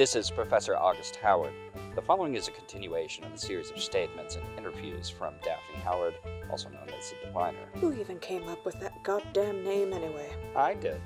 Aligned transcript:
This 0.00 0.16
is 0.16 0.30
Professor 0.30 0.74
August 0.74 1.16
Howard. 1.16 1.52
The 1.94 2.00
following 2.00 2.34
is 2.34 2.48
a 2.48 2.52
continuation 2.52 3.22
of 3.24 3.34
a 3.34 3.36
series 3.36 3.70
of 3.70 3.78
statements 3.78 4.34
and 4.34 4.44
interviews 4.56 5.10
from 5.10 5.34
Daphne 5.44 5.84
Howard, 5.84 6.14
also 6.50 6.70
known 6.70 6.88
as 6.98 7.10
the 7.10 7.26
Diviner. 7.26 7.66
Who 7.74 7.92
even 7.92 8.18
came 8.18 8.48
up 8.48 8.64
with 8.64 8.80
that 8.80 8.94
goddamn 9.04 9.62
name 9.62 9.92
anyway? 9.92 10.30
I 10.56 10.72
did, 10.72 11.02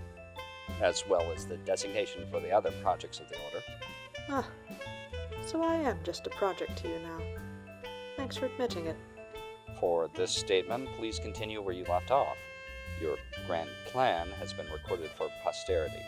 as 0.81 1.03
well 1.09 1.29
as 1.35 1.45
the 1.45 1.57
designation 1.57 2.25
for 2.31 2.39
the 2.39 2.53
other 2.53 2.71
projects 2.85 3.19
of 3.19 3.29
the 3.29 3.35
Order. 3.47 3.65
Ah, 4.29 4.49
so 5.45 5.61
I 5.61 5.75
am 5.75 5.99
just 6.05 6.29
a 6.29 6.31
project 6.31 6.79
to 6.79 6.89
you 6.89 7.01
now. 7.01 7.19
Thanks 8.17 8.37
for 8.37 8.47
admitting 8.47 8.87
it. 8.87 8.97
For 9.81 10.09
this 10.15 10.31
statement, 10.31 10.89
please 10.99 11.19
continue 11.19 11.61
where 11.61 11.75
you 11.75 11.85
left 11.87 12.13
off. 12.13 12.37
Your 13.03 13.17
grand 13.49 13.71
plan 13.87 14.29
has 14.39 14.53
been 14.53 14.71
recorded 14.71 15.11
for 15.19 15.27
posterity. 15.43 16.01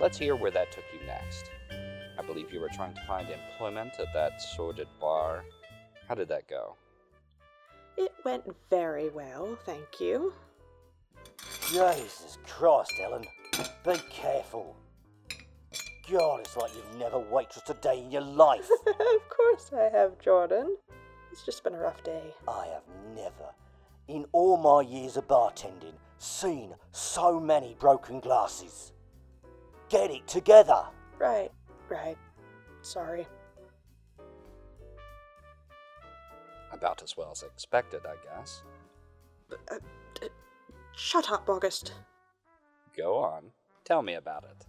Let's 0.00 0.16
hear 0.16 0.36
where 0.36 0.52
that 0.52 0.70
took 0.70 0.84
you 0.92 1.04
next. 1.06 1.50
I 2.18 2.22
believe 2.22 2.52
you 2.52 2.60
were 2.60 2.68
trying 2.68 2.94
to 2.94 3.00
find 3.06 3.28
employment 3.28 3.94
at 3.98 4.12
that 4.14 4.40
sordid 4.40 4.86
bar. 5.00 5.44
How 6.08 6.14
did 6.14 6.28
that 6.28 6.48
go? 6.48 6.76
It 7.96 8.12
went 8.24 8.44
very 8.70 9.08
well, 9.08 9.58
thank 9.66 10.00
you. 10.00 10.32
Jesus 11.68 12.38
Christ, 12.46 12.92
Ellen. 13.02 13.24
Be 13.84 13.96
careful. 14.08 14.76
God, 16.10 16.40
it's 16.40 16.56
like 16.56 16.70
you've 16.76 16.98
never 16.98 17.18
waitressed 17.18 17.68
a 17.68 17.74
day 17.74 17.98
in 17.98 18.12
your 18.12 18.22
life. 18.22 18.68
of 18.86 19.28
course 19.28 19.70
I 19.76 19.90
have, 19.96 20.18
Jordan. 20.20 20.76
It's 21.32 21.44
just 21.44 21.64
been 21.64 21.74
a 21.74 21.78
rough 21.78 22.02
day. 22.04 22.34
I 22.46 22.66
have 22.66 22.84
never, 23.16 23.52
in 24.06 24.26
all 24.32 24.56
my 24.56 24.88
years 24.88 25.16
of 25.16 25.26
bartending, 25.26 25.94
seen 26.18 26.74
so 26.92 27.38
many 27.38 27.76
broken 27.78 28.20
glasses. 28.20 28.92
Get 29.88 30.10
it 30.10 30.26
together. 30.26 30.84
Right, 31.18 31.50
right. 31.88 32.16
Sorry. 32.82 33.26
About 36.72 37.02
as 37.02 37.16
well 37.16 37.30
as 37.32 37.42
expected, 37.42 38.02
I 38.06 38.14
guess. 38.24 38.62
Uh, 39.50 39.78
d- 40.20 40.28
shut 40.94 41.30
up, 41.30 41.48
August. 41.48 41.92
Go 42.96 43.16
on. 43.16 43.44
Tell 43.84 44.02
me 44.02 44.14
about 44.14 44.44
it. 44.44 44.66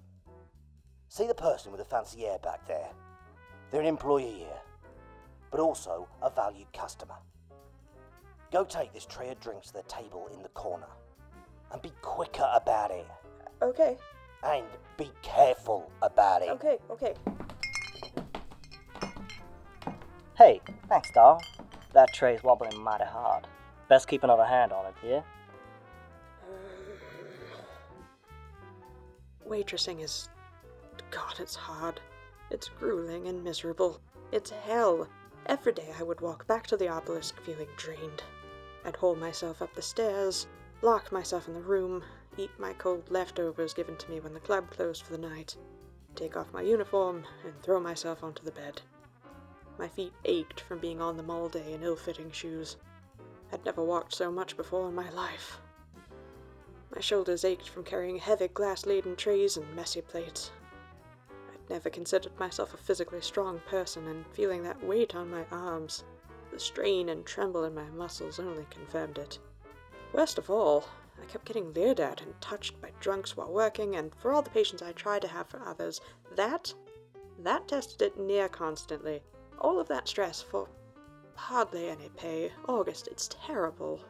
See 1.09 1.27
the 1.27 1.33
person 1.33 1.71
with 1.71 1.79
the 1.79 1.85
fancy 1.85 2.21
hair 2.21 2.37
back 2.39 2.65
there? 2.67 2.89
They're 3.71 3.81
an 3.81 3.87
employee 3.87 4.33
here, 4.39 4.61
but 5.51 5.59
also 5.59 6.07
a 6.21 6.29
valued 6.29 6.71
customer. 6.71 7.15
Go 8.51 8.63
take 8.63 8.93
this 8.93 9.05
tray 9.05 9.29
of 9.29 9.39
drinks 9.39 9.67
to 9.67 9.73
the 9.73 9.83
table 9.83 10.29
in 10.33 10.41
the 10.41 10.49
corner 10.49 10.87
and 11.71 11.81
be 11.81 11.91
quicker 12.01 12.49
about 12.53 12.91
it. 12.91 13.05
Okay, 13.61 13.97
And 14.43 14.65
be 14.97 15.11
careful 15.21 15.91
about 16.01 16.41
it. 16.41 16.49
okay, 16.49 16.77
okay. 16.89 17.13
Hey, 20.37 20.61
thanks, 20.87 21.11
doll. 21.11 21.41
That 21.93 22.13
tray's 22.13 22.41
wobbling 22.43 22.81
mighty 22.81 23.03
hard. 23.03 23.45
Best 23.89 24.07
keep 24.07 24.23
another 24.23 24.45
hand 24.45 24.71
on 24.71 24.85
it, 24.85 24.93
yeah? 25.05 25.21
Waitressing 29.49 30.01
is. 30.01 30.29
God, 31.11 31.39
it's 31.39 31.55
hard. 31.55 31.99
It's 32.51 32.69
grueling 32.69 33.27
and 33.27 33.43
miserable. 33.43 33.99
It's 34.31 34.51
hell. 34.51 35.07
Every 35.47 35.73
day 35.73 35.89
I 35.99 36.03
would 36.03 36.21
walk 36.21 36.47
back 36.47 36.67
to 36.67 36.77
the 36.77 36.87
obelisk 36.87 37.41
feeling 37.41 37.67
drained. 37.75 38.23
I'd 38.85 38.95
haul 38.95 39.15
myself 39.15 39.61
up 39.61 39.73
the 39.73 39.81
stairs, 39.81 40.47
lock 40.81 41.11
myself 41.11 41.47
in 41.47 41.53
the 41.53 41.61
room, 41.61 42.03
eat 42.39 42.51
my 42.57 42.71
cold 42.73 43.03
leftovers 43.11 43.73
given 43.73 43.97
to 43.97 44.09
me 44.09 44.21
when 44.21 44.33
the 44.33 44.39
club 44.39 44.69
closed 44.71 45.03
for 45.03 45.11
the 45.11 45.17
night, 45.17 45.57
take 46.15 46.37
off 46.37 46.53
my 46.53 46.61
uniform, 46.61 47.25
and 47.43 47.61
throw 47.61 47.81
myself 47.81 48.23
onto 48.23 48.43
the 48.43 48.51
bed. 48.51 48.81
My 49.77 49.89
feet 49.89 50.13
ached 50.23 50.61
from 50.61 50.79
being 50.79 51.01
on 51.01 51.17
them 51.17 51.29
all 51.29 51.49
day 51.49 51.73
in 51.73 51.83
ill 51.83 51.97
fitting 51.97 52.31
shoes. 52.31 52.77
I'd 53.51 53.65
never 53.65 53.83
walked 53.83 54.13
so 54.13 54.31
much 54.31 54.55
before 54.55 54.87
in 54.87 54.95
my 54.95 55.09
life. 55.09 55.59
My 56.95 57.01
shoulders 57.01 57.43
ached 57.43 57.69
from 57.69 57.83
carrying 57.83 58.17
heavy 58.17 58.47
glass 58.47 58.85
laden 58.85 59.15
trays 59.15 59.57
and 59.57 59.75
messy 59.75 60.01
plates. 60.01 60.51
I'd 61.29 61.69
never 61.69 61.89
considered 61.89 62.39
myself 62.39 62.73
a 62.73 62.77
physically 62.77 63.21
strong 63.21 63.59
person, 63.67 64.07
and 64.07 64.25
feeling 64.33 64.63
that 64.63 64.83
weight 64.83 65.13
on 65.13 65.29
my 65.29 65.45
arms, 65.51 66.05
the 66.51 66.59
strain 66.59 67.09
and 67.09 67.25
tremble 67.25 67.65
in 67.65 67.75
my 67.75 67.89
muscles 67.89 68.39
only 68.39 68.65
confirmed 68.69 69.17
it. 69.17 69.39
Worst 70.13 70.37
of 70.37 70.49
all, 70.49 70.85
I 71.21 71.25
kept 71.25 71.45
getting 71.45 71.73
leered 71.73 71.99
at 71.99 72.21
and 72.21 72.39
touched 72.41 72.81
by 72.81 72.91
drunks 72.99 73.35
while 73.35 73.51
working, 73.51 73.95
and 73.95 74.13
for 74.15 74.31
all 74.31 74.41
the 74.41 74.49
patience 74.49 74.81
I 74.81 74.91
tried 74.91 75.21
to 75.23 75.27
have 75.27 75.47
for 75.47 75.61
others, 75.65 76.01
that, 76.35 76.73
that 77.39 77.67
tested 77.67 78.01
it 78.01 78.19
near 78.19 78.49
constantly. 78.49 79.21
All 79.59 79.79
of 79.79 79.87
that 79.89 80.07
stress 80.07 80.41
for 80.41 80.67
hardly 81.35 81.89
any 81.89 82.09
pay. 82.09 82.51
August, 82.67 83.07
it's 83.07 83.29
terrible. 83.45 84.01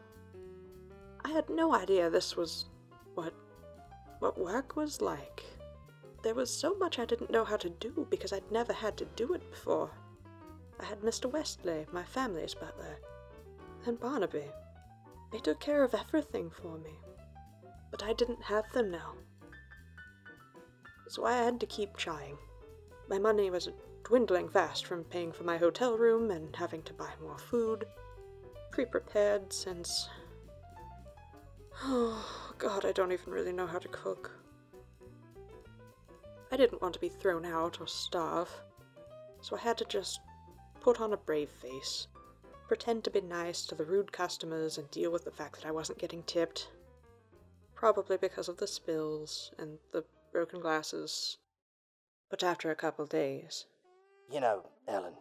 I 1.24 1.30
had 1.30 1.50
no 1.50 1.74
idea 1.74 2.10
this 2.10 2.36
was 2.36 2.66
what 3.14 3.34
what 4.20 4.38
work 4.38 4.76
was 4.76 5.02
like. 5.02 5.44
There 6.24 6.34
was 6.34 6.50
so 6.50 6.76
much 6.76 7.00
I 7.00 7.06
didn't 7.06 7.32
know 7.32 7.46
how 7.46 7.58
to 7.58 7.70
do 7.70 8.06
because 8.10 8.34
I'd 8.34 8.52
never 8.52 8.74
had 8.74 8.98
to 8.98 9.06
do 9.16 9.34
it 9.34 9.50
before. 9.50 9.90
I 10.80 10.86
had 10.86 11.02
Mr. 11.02 11.32
Westley, 11.32 11.86
my 11.94 12.04
family's 12.04 12.54
butler, 12.54 12.98
and 13.86 14.00
Barnaby. 14.00 14.52
They 15.32 15.40
took 15.40 15.60
care 15.60 15.84
of 15.84 15.94
everything 15.94 16.50
for 16.50 16.78
me. 16.78 17.00
But 17.92 18.04
I 18.04 18.14
didn't 18.14 18.44
have 18.44 18.72
them 18.72 18.92
now. 18.92 19.14
So 21.08 21.26
I 21.26 21.34
had 21.34 21.60
to 21.60 21.66
keep 21.66 21.98
trying. 21.98 22.38
My 23.10 23.18
money 23.18 23.50
was 23.50 23.70
dwindling 24.04 24.50
fast 24.50 24.86
from 24.86 25.04
paying 25.04 25.32
for 25.32 25.44
my 25.44 25.58
hotel 25.58 25.98
room 25.98 26.32
and 26.32 26.56
having 26.56 26.84
to 26.84 26.94
buy 26.94 27.12
more 27.22 27.38
food. 27.38 27.86
Pre 28.72 28.86
prepared 28.86 29.52
since 29.52 30.10
Oh, 31.82 32.54
God, 32.58 32.86
I 32.86 32.92
don't 32.92 33.12
even 33.12 33.32
really 33.32 33.54
know 33.54 33.68
how 33.68 33.80
to 33.80 33.88
cook. 33.88 34.32
I 36.52 36.58
didn't 36.58 36.82
want 36.82 36.94
to 36.96 37.00
be 37.00 37.10
thrown 37.10 37.46
out 37.46 37.80
or 37.80 37.88
starve, 37.88 38.50
so 39.42 39.56
I 39.56 39.60
had 39.60 39.78
to 39.78 39.86
just 39.86 40.20
put 40.82 41.00
on 41.00 41.14
a 41.14 41.18
brave 41.18 41.50
face, 41.50 42.08
pretend 42.70 43.04
to 43.04 43.10
be 43.10 43.20
nice 43.20 43.66
to 43.66 43.74
the 43.74 43.84
rude 43.84 44.12
customers, 44.12 44.78
and 44.78 44.90
deal 44.92 45.12
with 45.12 45.26
the 45.26 45.32
fact 45.32 45.56
that 45.56 45.68
I 45.68 45.72
wasn't 45.72 45.98
getting 45.98 46.22
tipped. 46.24 46.70
Probably 47.74 48.16
because 48.16 48.48
of 48.48 48.58
the 48.58 48.68
spills 48.68 49.52
and 49.58 49.80
the 49.92 50.06
broken 50.32 50.62
glasses. 50.62 51.40
But 52.30 52.44
after 52.44 52.70
a 52.70 52.76
couple 52.76 53.06
days, 53.08 53.66
You 54.32 54.40
know, 54.40 54.62
Ellen, 54.88 55.16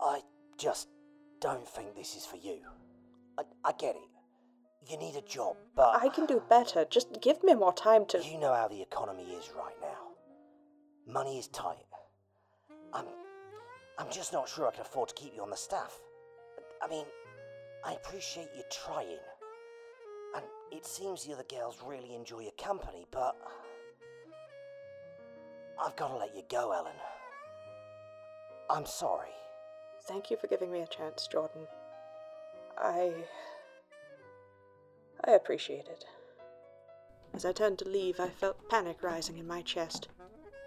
I 0.00 0.22
just 0.56 0.88
don't 1.40 1.68
think 1.68 1.94
this 1.94 2.16
is 2.16 2.24
for 2.24 2.38
you. 2.38 2.60
I, 3.38 3.42
I 3.62 3.72
get 3.72 3.96
it. 3.96 4.90
You 4.90 4.96
need 4.96 5.16
a 5.16 5.20
job, 5.20 5.56
but 5.76 6.02
I 6.02 6.08
can 6.08 6.24
do 6.24 6.42
better. 6.48 6.86
Just 6.88 7.20
give 7.20 7.44
me 7.44 7.54
more 7.54 7.74
time 7.74 8.06
to. 8.06 8.24
you 8.24 8.38
know 8.38 8.54
how 8.54 8.68
the 8.68 8.80
economy 8.80 9.24
is 9.24 9.50
right 9.54 9.76
now. 9.82 10.14
Money 11.06 11.38
is 11.38 11.48
tight. 11.48 11.84
I'm 12.94 13.04
I'm 13.98 14.10
just 14.10 14.32
not 14.32 14.48
sure 14.48 14.66
I 14.66 14.70
can 14.70 14.80
afford 14.80 15.10
to 15.10 15.14
keep 15.14 15.34
you 15.36 15.42
on 15.42 15.50
the 15.50 15.56
staff. 15.56 16.00
I 16.84 16.88
mean, 16.88 17.06
I 17.82 17.94
appreciate 17.94 18.50
you 18.54 18.62
trying. 18.70 19.18
And 20.36 20.44
it 20.70 20.84
seems 20.84 21.24
the 21.24 21.32
other 21.32 21.44
girls 21.44 21.78
really 21.86 22.14
enjoy 22.14 22.40
your 22.40 22.52
company, 22.52 23.06
but 23.10 23.36
I've 25.82 25.96
got 25.96 26.08
to 26.08 26.16
let 26.16 26.36
you 26.36 26.42
go, 26.50 26.72
Ellen. 26.72 26.92
I'm 28.68 28.84
sorry. 28.84 29.30
Thank 30.06 30.30
you 30.30 30.36
for 30.36 30.46
giving 30.46 30.70
me 30.70 30.80
a 30.80 30.86
chance, 30.86 31.26
Jordan. 31.26 31.66
I. 32.76 33.12
I 35.26 35.30
appreciate 35.32 35.86
it. 35.86 36.04
As 37.32 37.46
I 37.46 37.52
turned 37.52 37.78
to 37.78 37.88
leave, 37.88 38.20
I 38.20 38.28
felt 38.28 38.68
panic 38.68 39.02
rising 39.02 39.38
in 39.38 39.46
my 39.46 39.62
chest. 39.62 40.08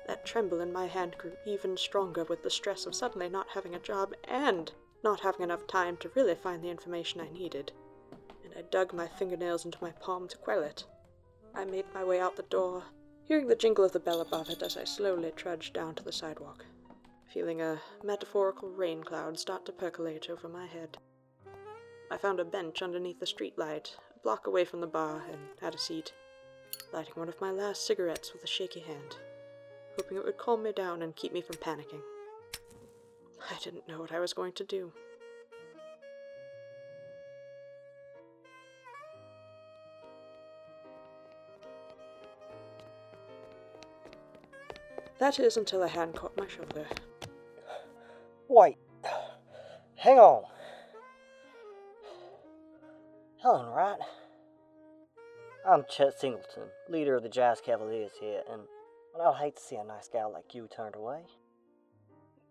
That 0.08 0.26
tremble 0.26 0.62
in 0.62 0.74
my 0.74 0.88
hand 0.88 1.16
grew 1.20 1.34
even 1.46 1.78
stronger 1.78 2.24
with 2.24 2.42
the 2.42 2.50
stress 2.50 2.86
of 2.86 2.96
suddenly 2.96 3.30
not 3.30 3.48
having 3.54 3.76
a 3.76 3.80
job 3.80 4.14
and 4.28 4.72
not 5.04 5.22
having 5.22 5.42
enough 5.42 5.68
time 5.68 5.98
to 5.98 6.12
really 6.16 6.36
find 6.36 6.64
the 6.64 6.70
information 6.70 7.22
I 7.22 7.30
needed. 7.30 7.72
And 8.44 8.54
I 8.58 8.62
dug 8.70 8.94
my 8.94 9.08
fingernails 9.08 9.66
into 9.66 9.78
my 9.82 9.92
palm 9.92 10.28
to 10.28 10.38
quell 10.38 10.64
it. 10.64 10.86
I 11.56 11.66
made 11.66 11.86
my 11.94 12.04
way 12.04 12.20
out 12.20 12.36
the 12.36 12.44
door, 12.44 12.84
hearing 13.24 13.48
the 13.48 13.56
jingle 13.56 13.84
of 13.84 13.92
the 13.92 14.00
bell 14.00 14.22
above 14.22 14.50
it 14.50 14.62
as 14.62 14.78
I 14.78 14.84
slowly 14.84 15.32
trudged 15.36 15.74
down 15.74 15.96
to 15.96 16.04
the 16.04 16.12
sidewalk, 16.12 16.66
feeling 17.34 17.62
a 17.62 17.82
metaphorical 18.04 18.70
rain 18.70 19.04
cloud 19.04 19.40
start 19.40 19.66
to 19.66 19.72
percolate 19.72 20.30
over 20.30 20.48
my 20.48 20.66
head. 20.66 20.98
I 22.10 22.18
found 22.18 22.40
a 22.40 22.46
bench 22.46 22.82
underneath 22.82 23.20
the 23.20 23.26
streetlight, 23.26 23.96
a 24.16 24.20
block 24.24 24.48
away 24.48 24.66
from 24.66 24.82
the 24.82 24.88
bar, 24.88 25.24
and 25.32 25.40
had 25.62 25.76
a 25.76 25.80
seat, 25.80 26.14
lighting 26.94 27.14
one 27.16 27.28
of 27.28 27.42
my 27.42 27.52
last 27.52 27.86
cigarettes 27.86 28.34
with 28.34 28.44
a 28.44 28.48
shaky 28.48 28.80
hand, 28.80 29.18
hoping 29.98 30.18
it 30.18 30.24
would 30.24 30.38
calm 30.38 30.64
me 30.64 30.72
down 30.72 31.02
and 31.02 31.16
keep 31.16 31.34
me 31.34 31.42
from 31.42 31.58
panicking. 31.58 32.02
I 33.40 33.58
didn't 33.64 33.88
know 33.88 34.00
what 34.00 34.12
I 34.12 34.20
was 34.20 34.34
going 34.34 34.54
to 34.54 34.64
do. 34.64 34.92
That 45.20 45.40
is 45.40 45.58
until 45.58 45.82
a 45.84 45.88
hand 45.88 46.16
caught 46.16 46.38
my 46.38 46.48
shoulder. 46.48 46.86
Wait. 48.48 48.78
Hang 49.96 50.20
on. 50.20 50.44
Helen, 53.42 53.68
right? 53.68 53.98
I'm 55.68 55.86
Chet 55.90 56.20
Singleton, 56.20 56.70
leader 56.88 57.16
of 57.16 57.24
the 57.24 57.30
Jazz 57.30 57.62
Cavaliers 57.62 58.12
here, 58.20 58.42
and 58.52 58.62
I'd 59.22 59.36
hate 59.36 59.56
to 59.56 59.62
see 59.62 59.76
a 59.76 59.84
nice 59.84 60.08
gal 60.08 60.32
like 60.32 60.54
you 60.54 60.68
turned 60.74 60.96
away. 60.96 61.24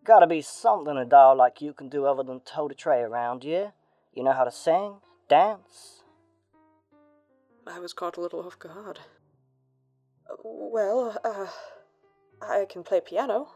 Gotta 0.07 0.29
be 0.29 0.41
something 0.41 0.97
a 0.97 1.05
doll 1.05 1.37
like 1.37 1.61
you 1.61 1.73
can 1.73 1.89
do 1.89 2.07
other 2.07 2.23
than 2.23 2.39
tote 2.41 2.71
a 2.71 2.75
tray 2.77 3.01
around, 3.01 3.43
yeah? 3.43 3.71
You 4.15 4.23
know 4.23 4.33
how 4.33 4.45
to 4.45 4.53
sing, 4.53 4.99
dance? 5.29 6.03
I 7.67 7.81
was 7.81 7.93
caught 7.93 8.17
a 8.17 8.21
little 8.21 8.47
off 8.47 8.57
guard. 8.57 9.01
Well, 10.45 11.19
uh, 11.25 11.47
I 12.41 12.67
can 12.69 12.85
play 12.85 13.01
piano. 13.01 13.49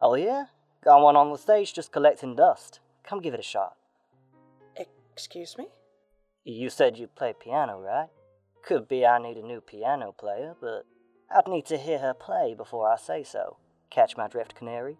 Oh, 0.00 0.14
yeah? 0.14 0.44
Got 0.84 1.02
one 1.02 1.16
on 1.16 1.32
the 1.32 1.38
stage 1.38 1.74
just 1.74 1.90
collecting 1.90 2.36
dust. 2.36 2.78
Come 3.02 3.20
give 3.20 3.34
it 3.34 3.40
a 3.40 3.42
shot. 3.42 3.74
Excuse 5.12 5.58
me? 5.58 5.66
You 6.44 6.70
said 6.70 6.98
you 6.98 7.08
play 7.08 7.32
piano, 7.32 7.80
right? 7.80 8.10
Could 8.62 8.86
be 8.86 9.04
I 9.04 9.18
need 9.18 9.38
a 9.38 9.46
new 9.46 9.60
piano 9.60 10.12
player, 10.12 10.54
but 10.60 10.84
I'd 11.34 11.50
need 11.50 11.66
to 11.66 11.78
hear 11.78 11.98
her 11.98 12.14
play 12.14 12.54
before 12.56 12.88
I 12.88 12.96
say 12.96 13.24
so. 13.24 13.56
Catch 13.90 14.16
my 14.16 14.28
drift, 14.28 14.54
Canary? 14.54 14.98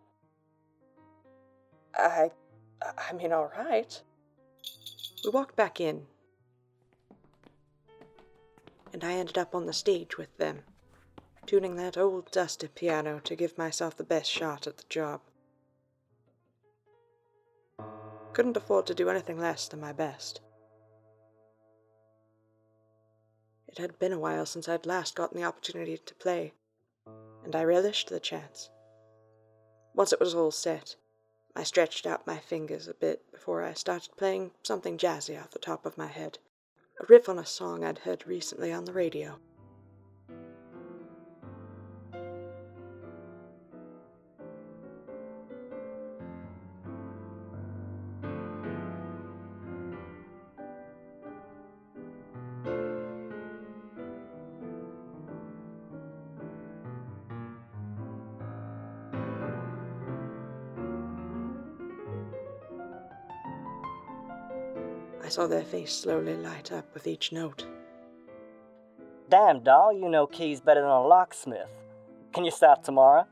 I. 1.96 2.30
I 2.82 3.12
mean, 3.14 3.32
alright. 3.32 4.02
We 5.24 5.30
walked 5.30 5.56
back 5.56 5.80
in, 5.80 6.06
and 8.92 9.02
I 9.02 9.12
ended 9.12 9.38
up 9.38 9.54
on 9.54 9.66
the 9.66 9.72
stage 9.72 10.18
with 10.18 10.36
them, 10.36 10.62
tuning 11.46 11.76
that 11.76 11.96
old 11.96 12.30
dusty 12.30 12.68
piano 12.68 13.20
to 13.24 13.34
give 13.34 13.58
myself 13.58 13.96
the 13.96 14.04
best 14.04 14.30
shot 14.30 14.66
at 14.66 14.76
the 14.76 14.84
job. 14.88 15.20
Couldn't 18.34 18.56
afford 18.56 18.86
to 18.86 18.94
do 18.94 19.08
anything 19.08 19.38
less 19.38 19.66
than 19.66 19.80
my 19.80 19.92
best. 19.92 20.40
It 23.66 23.78
had 23.78 23.98
been 23.98 24.12
a 24.12 24.18
while 24.18 24.46
since 24.46 24.68
I'd 24.68 24.86
last 24.86 25.14
gotten 25.16 25.40
the 25.40 25.46
opportunity 25.46 25.98
to 25.98 26.14
play, 26.14 26.52
and 27.42 27.56
I 27.56 27.64
relished 27.64 28.10
the 28.10 28.20
chance. 28.20 28.70
Once 29.94 30.12
it 30.12 30.20
was 30.20 30.34
all 30.34 30.50
set, 30.50 30.96
I 31.58 31.62
stretched 31.62 32.06
out 32.06 32.26
my 32.26 32.36
fingers 32.36 32.86
a 32.86 32.92
bit 32.92 33.32
before 33.32 33.62
I 33.62 33.72
started 33.72 34.14
playing 34.18 34.50
something 34.62 34.98
jazzy 34.98 35.40
off 35.42 35.52
the 35.52 35.58
top 35.58 35.86
of 35.86 35.96
my 35.96 36.06
head, 36.06 36.38
a 37.00 37.06
riff 37.08 37.30
on 37.30 37.38
a 37.38 37.46
song 37.46 37.82
I'd 37.82 38.00
heard 38.00 38.26
recently 38.26 38.70
on 38.70 38.84
the 38.84 38.92
radio. 38.92 39.38
Saw 65.36 65.46
their 65.46 65.64
face 65.64 65.92
slowly 65.92 66.34
light 66.34 66.72
up 66.72 66.86
with 66.94 67.06
each 67.06 67.30
note. 67.30 67.66
Damn, 69.28 69.62
doll, 69.62 69.92
you 69.92 70.08
know 70.08 70.26
keys 70.26 70.62
better 70.62 70.80
than 70.80 70.88
a 70.88 71.06
locksmith. 71.06 71.68
Can 72.32 72.46
you 72.46 72.50
start 72.50 72.82
tomorrow? 72.82 73.26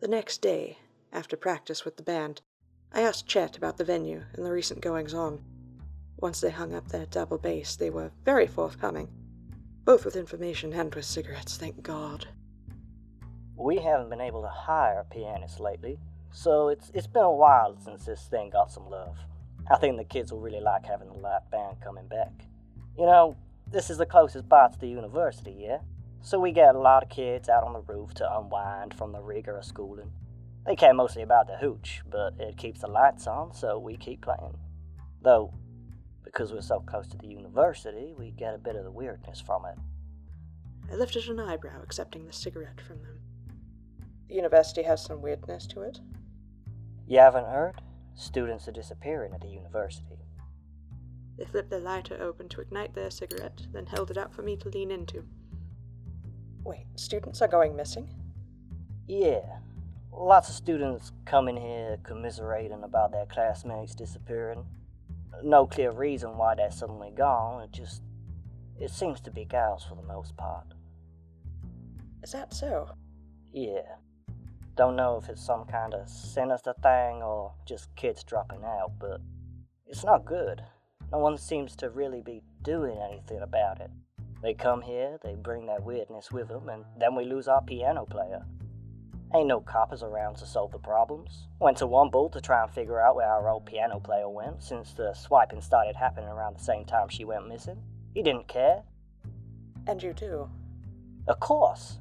The 0.00 0.08
next 0.08 0.40
day, 0.40 0.78
after 1.12 1.36
practice 1.36 1.84
with 1.84 1.98
the 1.98 2.02
band, 2.02 2.40
I 2.94 3.02
asked 3.02 3.26
Chet 3.26 3.58
about 3.58 3.76
the 3.76 3.84
venue 3.84 4.22
and 4.32 4.46
the 4.46 4.52
recent 4.52 4.80
goings 4.80 5.12
on. 5.12 5.38
Once 6.16 6.40
they 6.40 6.48
hung 6.48 6.74
up 6.74 6.88
their 6.88 7.04
double 7.04 7.36
bass, 7.36 7.76
they 7.76 7.90
were 7.90 8.10
very 8.24 8.46
forthcoming, 8.46 9.10
both 9.84 10.06
with 10.06 10.16
information 10.16 10.72
and 10.72 10.94
with 10.94 11.04
cigarettes, 11.04 11.58
thank 11.58 11.82
God. 11.82 12.26
We 13.54 13.76
haven't 13.76 14.08
been 14.08 14.22
able 14.22 14.40
to 14.40 14.48
hire 14.48 15.00
a 15.00 15.14
pianist 15.14 15.60
lately, 15.60 15.98
so 16.32 16.68
it's 16.68 16.90
it's 16.94 17.06
been 17.06 17.22
a 17.22 17.30
while 17.30 17.76
since 17.84 18.04
this 18.04 18.22
thing 18.24 18.50
got 18.50 18.70
some 18.70 18.88
love. 18.88 19.16
I 19.70 19.76
think 19.76 19.96
the 19.96 20.04
kids 20.04 20.32
will 20.32 20.40
really 20.40 20.60
like 20.60 20.84
having 20.84 21.08
the 21.08 21.18
live 21.18 21.48
band 21.50 21.76
coming 21.82 22.08
back. 22.08 22.32
You 22.98 23.06
know, 23.06 23.36
this 23.70 23.90
is 23.90 23.98
the 23.98 24.06
closest 24.06 24.48
bar 24.48 24.68
to 24.68 24.78
the 24.78 24.88
university, 24.88 25.56
yeah? 25.58 25.78
So 26.20 26.38
we 26.38 26.52
get 26.52 26.74
a 26.74 26.78
lot 26.78 27.02
of 27.02 27.08
kids 27.08 27.48
out 27.48 27.64
on 27.64 27.72
the 27.72 27.80
roof 27.80 28.14
to 28.14 28.38
unwind 28.38 28.94
from 28.94 29.12
the 29.12 29.20
rigor 29.20 29.56
of 29.56 29.64
schooling. 29.64 30.10
They 30.66 30.76
care 30.76 30.94
mostly 30.94 31.22
about 31.22 31.48
the 31.48 31.56
hooch, 31.56 32.02
but 32.08 32.34
it 32.38 32.56
keeps 32.56 32.80
the 32.80 32.86
lights 32.86 33.26
on, 33.26 33.54
so 33.54 33.78
we 33.78 33.96
keep 33.96 34.22
playing. 34.22 34.56
Though, 35.20 35.52
because 36.24 36.52
we're 36.52 36.60
so 36.60 36.80
close 36.80 37.08
to 37.08 37.16
the 37.16 37.26
university, 37.26 38.14
we 38.16 38.30
get 38.30 38.54
a 38.54 38.58
bit 38.58 38.76
of 38.76 38.84
the 38.84 38.90
weirdness 38.90 39.40
from 39.40 39.64
it. 39.66 39.78
I 40.90 40.94
lifted 40.94 41.28
an 41.28 41.40
eyebrow, 41.40 41.82
accepting 41.82 42.26
the 42.26 42.32
cigarette 42.32 42.80
from 42.80 43.02
them. 43.02 43.18
The 44.28 44.34
university 44.34 44.82
has 44.82 45.02
some 45.02 45.22
weirdness 45.22 45.66
to 45.68 45.82
it. 45.82 45.98
You 47.12 47.18
haven't 47.18 47.44
heard? 47.44 47.82
Students 48.14 48.66
are 48.68 48.72
disappearing 48.72 49.34
at 49.34 49.42
the 49.42 49.46
university. 49.46 50.16
They 51.36 51.44
flipped 51.44 51.68
their 51.68 51.78
lighter 51.78 52.16
open 52.18 52.48
to 52.48 52.62
ignite 52.62 52.94
their 52.94 53.10
cigarette, 53.10 53.66
then 53.70 53.84
held 53.84 54.10
it 54.10 54.16
out 54.16 54.32
for 54.32 54.40
me 54.40 54.56
to 54.56 54.70
lean 54.70 54.90
into. 54.90 55.22
Wait, 56.64 56.86
students 56.96 57.42
are 57.42 57.48
going 57.48 57.76
missing? 57.76 58.08
Yeah. 59.06 59.42
Lots 60.10 60.48
of 60.48 60.54
students 60.54 61.12
come 61.26 61.48
in 61.48 61.56
here 61.58 61.98
commiserating 62.02 62.82
about 62.82 63.12
their 63.12 63.26
classmates 63.26 63.94
disappearing. 63.94 64.64
No 65.44 65.66
clear 65.66 65.90
reason 65.90 66.38
why 66.38 66.54
they're 66.54 66.70
suddenly 66.70 67.10
gone, 67.14 67.62
it 67.64 67.72
just. 67.72 68.00
It 68.80 68.90
seems 68.90 69.20
to 69.20 69.30
be 69.30 69.44
gals 69.44 69.84
for 69.84 69.96
the 69.96 70.02
most 70.02 70.34
part. 70.38 70.64
Is 72.22 72.32
that 72.32 72.54
so? 72.54 72.88
Yeah. 73.52 73.96
Don't 74.74 74.96
know 74.96 75.20
if 75.22 75.28
it's 75.28 75.44
some 75.44 75.66
kind 75.66 75.92
of 75.92 76.08
sinister 76.08 76.74
thing 76.82 77.22
or 77.22 77.52
just 77.66 77.94
kids 77.94 78.24
dropping 78.24 78.64
out, 78.64 78.92
but 78.98 79.20
it's 79.86 80.04
not 80.04 80.24
good. 80.24 80.62
No 81.10 81.18
one 81.18 81.36
seems 81.36 81.76
to 81.76 81.90
really 81.90 82.22
be 82.22 82.42
doing 82.62 82.98
anything 82.98 83.40
about 83.42 83.80
it. 83.80 83.90
They 84.42 84.54
come 84.54 84.80
here, 84.80 85.18
they 85.22 85.34
bring 85.34 85.66
their 85.66 85.80
weirdness 85.80 86.32
with 86.32 86.48
them, 86.48 86.70
and 86.70 86.84
then 86.98 87.14
we 87.14 87.24
lose 87.24 87.48
our 87.48 87.60
piano 87.60 88.06
player. 88.06 88.46
Ain't 89.34 89.46
no 89.46 89.60
coppers 89.60 90.02
around 90.02 90.36
to 90.36 90.46
solve 90.46 90.72
the 90.72 90.78
problems. 90.78 91.48
Went 91.58 91.76
to 91.78 91.86
one 91.86 92.10
Womble 92.10 92.32
to 92.32 92.40
try 92.40 92.62
and 92.62 92.70
figure 92.70 93.00
out 93.00 93.14
where 93.14 93.28
our 93.28 93.48
old 93.48 93.66
piano 93.66 94.00
player 94.00 94.28
went, 94.28 94.62
since 94.62 94.92
the 94.92 95.14
swiping 95.14 95.60
started 95.60 95.96
happening 95.96 96.28
around 96.28 96.56
the 96.56 96.64
same 96.64 96.84
time 96.84 97.08
she 97.08 97.24
went 97.24 97.48
missing. 97.48 97.82
He 98.14 98.22
didn't 98.22 98.48
care. 98.48 98.82
And 99.86 100.02
you 100.02 100.12
too. 100.12 100.50
Of 101.28 101.40
course. 101.40 101.98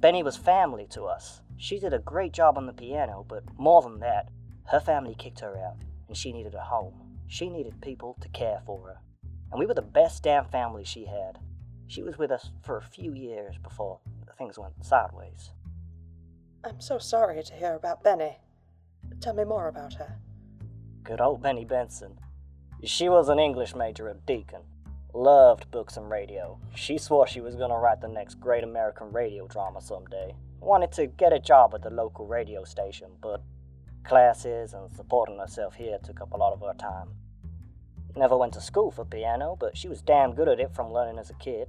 Benny 0.00 0.22
was 0.22 0.36
family 0.36 0.86
to 0.90 1.04
us. 1.04 1.42
She 1.62 1.78
did 1.78 1.92
a 1.92 1.98
great 1.98 2.32
job 2.32 2.56
on 2.56 2.64
the 2.64 2.72
piano, 2.72 3.22
but 3.28 3.44
more 3.58 3.82
than 3.82 4.00
that, 4.00 4.30
her 4.68 4.80
family 4.80 5.14
kicked 5.14 5.40
her 5.40 5.58
out, 5.58 5.76
and 6.08 6.16
she 6.16 6.32
needed 6.32 6.54
a 6.54 6.62
home. 6.62 7.18
She 7.26 7.50
needed 7.50 7.82
people 7.82 8.16
to 8.22 8.30
care 8.30 8.62
for 8.64 8.86
her. 8.86 8.96
And 9.52 9.60
we 9.60 9.66
were 9.66 9.74
the 9.74 9.82
best 9.82 10.22
damn 10.22 10.46
family 10.46 10.84
she 10.84 11.04
had. 11.04 11.38
She 11.86 12.02
was 12.02 12.16
with 12.16 12.30
us 12.30 12.50
for 12.62 12.78
a 12.78 12.82
few 12.82 13.12
years 13.12 13.58
before 13.62 14.00
things 14.38 14.58
went 14.58 14.82
sideways. 14.82 15.50
I'm 16.64 16.80
so 16.80 16.96
sorry 16.96 17.42
to 17.42 17.52
hear 17.52 17.74
about 17.74 18.02
Benny. 18.02 18.38
Tell 19.20 19.34
me 19.34 19.44
more 19.44 19.68
about 19.68 19.92
her. 19.94 20.18
Good 21.02 21.20
old 21.20 21.42
Benny 21.42 21.66
Benson. 21.66 22.18
She 22.84 23.10
was 23.10 23.28
an 23.28 23.38
English 23.38 23.74
major 23.74 24.08
at 24.08 24.24
Deacon. 24.24 24.62
Loved 25.12 25.70
books 25.70 25.98
and 25.98 26.08
radio. 26.08 26.58
She 26.74 26.96
swore 26.96 27.26
she 27.26 27.42
was 27.42 27.54
going 27.54 27.70
to 27.70 27.76
write 27.76 28.00
the 28.00 28.08
next 28.08 28.40
great 28.40 28.64
American 28.64 29.12
radio 29.12 29.46
drama 29.46 29.82
someday. 29.82 30.34
Wanted 30.60 30.92
to 30.92 31.06
get 31.06 31.32
a 31.32 31.38
job 31.38 31.74
at 31.74 31.82
the 31.82 31.90
local 31.90 32.26
radio 32.26 32.64
station, 32.64 33.10
but 33.20 33.42
classes 34.04 34.74
and 34.74 34.90
supporting 34.92 35.38
herself 35.38 35.74
here 35.74 35.98
took 36.02 36.20
up 36.20 36.32
a 36.32 36.36
lot 36.36 36.52
of 36.52 36.60
her 36.60 36.74
time. 36.74 37.08
Never 38.14 38.36
went 38.36 38.52
to 38.54 38.60
school 38.60 38.90
for 38.90 39.04
piano, 39.04 39.56
but 39.58 39.76
she 39.76 39.88
was 39.88 40.02
damn 40.02 40.34
good 40.34 40.48
at 40.48 40.60
it 40.60 40.74
from 40.74 40.92
learning 40.92 41.18
as 41.18 41.30
a 41.30 41.34
kid. 41.34 41.68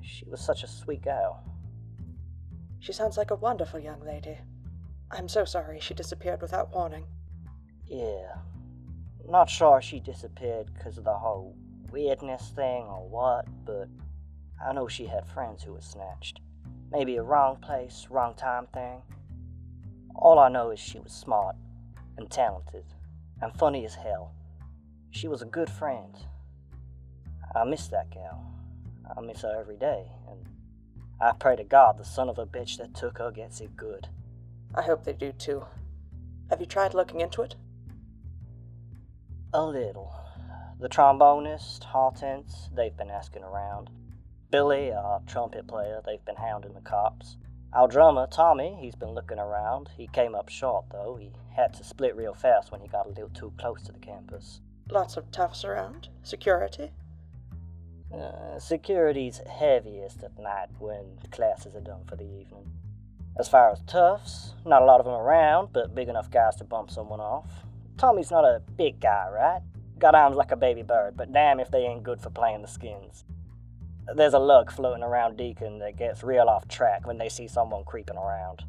She 0.00 0.24
was 0.28 0.40
such 0.40 0.62
a 0.62 0.68
sweet 0.68 1.02
girl. 1.02 1.42
She 2.80 2.92
sounds 2.92 3.16
like 3.16 3.30
a 3.30 3.36
wonderful 3.36 3.80
young 3.80 4.00
lady. 4.04 4.38
I'm 5.10 5.28
so 5.28 5.44
sorry 5.44 5.78
she 5.80 5.94
disappeared 5.94 6.42
without 6.42 6.74
warning. 6.74 7.04
Yeah. 7.86 8.36
Not 9.28 9.50
sure 9.50 9.80
she 9.80 10.00
disappeared 10.00 10.70
because 10.74 10.98
of 10.98 11.04
the 11.04 11.16
whole 11.16 11.56
weirdness 11.90 12.52
thing 12.54 12.84
or 12.84 13.08
what, 13.08 13.46
but 13.64 13.88
I 14.64 14.72
know 14.72 14.88
she 14.88 15.06
had 15.06 15.28
friends 15.28 15.62
who 15.62 15.72
were 15.72 15.80
snatched. 15.80 16.40
Maybe 16.90 17.16
a 17.16 17.22
wrong 17.22 17.56
place, 17.56 18.06
wrong 18.10 18.34
time 18.34 18.66
thing. 18.72 19.02
All 20.14 20.38
I 20.38 20.48
know 20.48 20.70
is 20.70 20.80
she 20.80 20.98
was 20.98 21.12
smart 21.12 21.56
and 22.16 22.30
talented 22.30 22.84
and 23.40 23.52
funny 23.54 23.84
as 23.84 23.94
hell. 23.94 24.32
She 25.10 25.28
was 25.28 25.42
a 25.42 25.46
good 25.46 25.70
friend. 25.70 26.16
I 27.54 27.64
miss 27.64 27.88
that 27.88 28.10
gal. 28.10 28.52
I 29.16 29.20
miss 29.20 29.42
her 29.42 29.56
every 29.58 29.76
day, 29.76 30.06
and 30.28 30.46
I 31.20 31.32
pray 31.32 31.56
to 31.56 31.64
God 31.64 31.98
the 31.98 32.04
son 32.04 32.28
of 32.28 32.38
a 32.38 32.46
bitch 32.46 32.76
that 32.78 32.94
took 32.94 33.18
her 33.18 33.30
gets 33.30 33.60
it 33.60 33.76
good. 33.76 34.08
I 34.74 34.82
hope 34.82 35.04
they 35.04 35.12
do 35.12 35.32
too. 35.32 35.64
Have 36.50 36.60
you 36.60 36.66
tried 36.66 36.94
looking 36.94 37.20
into 37.20 37.42
it? 37.42 37.56
A 39.52 39.64
little. 39.64 40.12
The 40.78 40.88
trombonist, 40.88 41.84
Hortense, 41.84 42.68
they've 42.74 42.96
been 42.96 43.10
asking 43.10 43.42
around. 43.42 43.90
Billy, 44.50 44.92
our 44.92 45.20
trumpet 45.26 45.66
player, 45.66 46.00
they've 46.04 46.24
been 46.24 46.36
hounding 46.36 46.74
the 46.74 46.80
cops. 46.80 47.36
Our 47.72 47.88
drummer, 47.88 48.26
Tommy, 48.26 48.78
he's 48.80 48.94
been 48.94 49.10
looking 49.10 49.38
around. 49.38 49.90
He 49.96 50.06
came 50.06 50.34
up 50.34 50.48
short, 50.48 50.86
though. 50.90 51.16
He 51.20 51.32
had 51.54 51.74
to 51.74 51.84
split 51.84 52.16
real 52.16 52.32
fast 52.32 52.70
when 52.70 52.80
he 52.80 52.88
got 52.88 53.06
a 53.06 53.10
little 53.10 53.28
too 53.30 53.52
close 53.58 53.82
to 53.82 53.92
the 53.92 53.98
campus. 53.98 54.60
Lots 54.88 55.16
of 55.16 55.30
toughs 55.32 55.64
around? 55.64 56.08
Security? 56.22 56.92
Uh, 58.14 58.58
security's 58.58 59.40
heaviest 59.50 60.22
at 60.22 60.38
night 60.38 60.68
when 60.78 61.18
classes 61.32 61.74
are 61.74 61.80
done 61.80 62.04
for 62.06 62.14
the 62.14 62.24
evening. 62.24 62.70
As 63.38 63.48
far 63.48 63.70
as 63.72 63.82
toughs, 63.82 64.54
not 64.64 64.80
a 64.80 64.84
lot 64.84 65.00
of 65.00 65.06
them 65.06 65.14
around, 65.14 65.72
but 65.72 65.94
big 65.94 66.08
enough 66.08 66.30
guys 66.30 66.56
to 66.56 66.64
bump 66.64 66.90
someone 66.90 67.20
off. 67.20 67.50
Tommy's 67.98 68.30
not 68.30 68.44
a 68.44 68.62
big 68.76 69.00
guy, 69.00 69.28
right? 69.30 69.60
Got 69.98 70.14
arms 70.14 70.36
like 70.36 70.52
a 70.52 70.56
baby 70.56 70.82
bird, 70.82 71.16
but 71.16 71.32
damn 71.32 71.58
if 71.58 71.70
they 71.70 71.80
ain't 71.80 72.04
good 72.04 72.20
for 72.20 72.30
playing 72.30 72.62
the 72.62 72.68
skins. 72.68 73.24
There's 74.14 74.34
a 74.34 74.38
lug 74.38 74.70
floating 74.70 75.02
around 75.02 75.36
Deacon 75.36 75.78
that 75.80 75.96
gets 75.96 76.22
real 76.22 76.48
off 76.48 76.68
track 76.68 77.06
when 77.06 77.18
they 77.18 77.28
see 77.28 77.48
someone 77.48 77.84
creeping 77.84 78.16
around. 78.16 78.62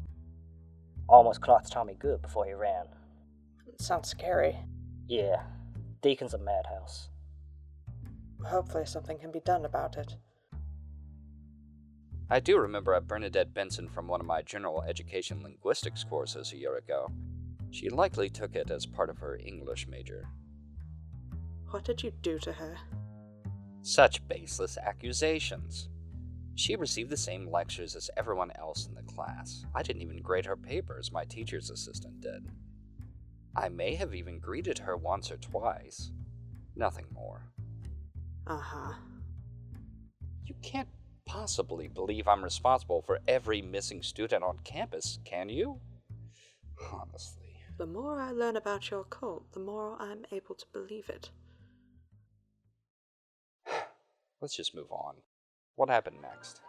Almost 1.08 1.40
clocked 1.40 1.70
Tommy 1.70 1.94
good 1.94 2.22
before 2.22 2.44
he 2.44 2.52
ran. 2.52 2.86
It 3.66 3.80
sounds 3.80 4.08
scary. 4.08 4.56
Yeah, 5.06 5.42
Deacon's 6.02 6.34
a 6.34 6.38
madhouse. 6.38 7.08
Hopefully, 8.44 8.84
something 8.84 9.18
can 9.18 9.30
be 9.30 9.40
done 9.40 9.64
about 9.64 9.96
it. 9.96 10.16
I 12.30 12.40
do 12.40 12.58
remember 12.58 12.94
a 12.94 13.00
Bernadette 13.00 13.54
Benson 13.54 13.88
from 13.88 14.06
one 14.06 14.20
of 14.20 14.26
my 14.26 14.42
general 14.42 14.82
education 14.82 15.42
linguistics 15.42 16.04
courses 16.04 16.52
a 16.52 16.58
year 16.58 16.76
ago. 16.76 17.10
She 17.70 17.88
likely 17.88 18.28
took 18.28 18.54
it 18.54 18.70
as 18.70 18.86
part 18.86 19.08
of 19.08 19.18
her 19.18 19.36
English 19.36 19.86
major. 19.88 20.28
What 21.70 21.84
did 21.84 22.02
you 22.02 22.12
do 22.22 22.38
to 22.40 22.52
her? 22.52 22.76
Such 23.82 24.26
baseless 24.28 24.76
accusations. 24.76 25.88
She 26.54 26.74
received 26.76 27.10
the 27.10 27.16
same 27.16 27.48
lectures 27.48 27.94
as 27.94 28.10
everyone 28.16 28.50
else 28.56 28.86
in 28.86 28.94
the 28.94 29.02
class. 29.02 29.64
I 29.74 29.82
didn't 29.82 30.02
even 30.02 30.20
grade 30.20 30.46
her 30.46 30.56
papers, 30.56 31.12
my 31.12 31.24
teacher's 31.24 31.70
assistant 31.70 32.20
did. 32.20 32.48
I 33.56 33.68
may 33.68 33.94
have 33.94 34.14
even 34.14 34.40
greeted 34.40 34.78
her 34.78 34.96
once 34.96 35.30
or 35.30 35.36
twice. 35.36 36.10
Nothing 36.74 37.06
more. 37.12 37.42
Uh 38.46 38.58
huh. 38.58 38.92
You 40.46 40.54
can't 40.62 40.88
possibly 41.26 41.88
believe 41.88 42.26
I'm 42.26 42.42
responsible 42.42 43.02
for 43.02 43.20
every 43.28 43.60
missing 43.62 44.02
student 44.02 44.42
on 44.42 44.58
campus, 44.64 45.18
can 45.24 45.48
you? 45.48 45.78
Honestly. 46.92 47.60
The 47.76 47.86
more 47.86 48.20
I 48.20 48.32
learn 48.32 48.56
about 48.56 48.90
your 48.90 49.04
cult, 49.04 49.52
the 49.52 49.60
more 49.60 49.96
I'm 50.00 50.24
able 50.32 50.54
to 50.56 50.66
believe 50.72 51.08
it. 51.08 51.30
Let's 54.40 54.56
just 54.56 54.74
move 54.74 54.90
on. 54.90 55.16
What 55.74 55.90
happened 55.90 56.18
next? 56.22 56.60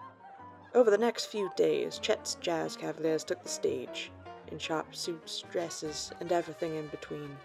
Over 0.74 0.90
the 0.90 0.98
next 0.98 1.26
few 1.26 1.52
days, 1.56 2.00
Chet's 2.00 2.36
Jazz 2.36 2.76
Cavaliers 2.76 3.24
took 3.24 3.44
the 3.44 3.50
stage, 3.50 4.12
in 4.52 4.58
sharp 4.58 4.96
suits, 4.96 5.44
dresses, 5.52 6.12
and 6.20 6.32
everything 6.32 6.76
in 6.76 6.88
between. 6.88 7.36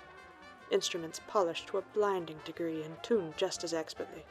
Instruments 0.70 1.20
polished 1.26 1.66
to 1.68 1.78
a 1.78 1.82
blinding 1.94 2.38
degree 2.44 2.82
and 2.82 3.02
tuned 3.02 3.34
just 3.36 3.64
as 3.64 3.74
expertly. 3.74 4.24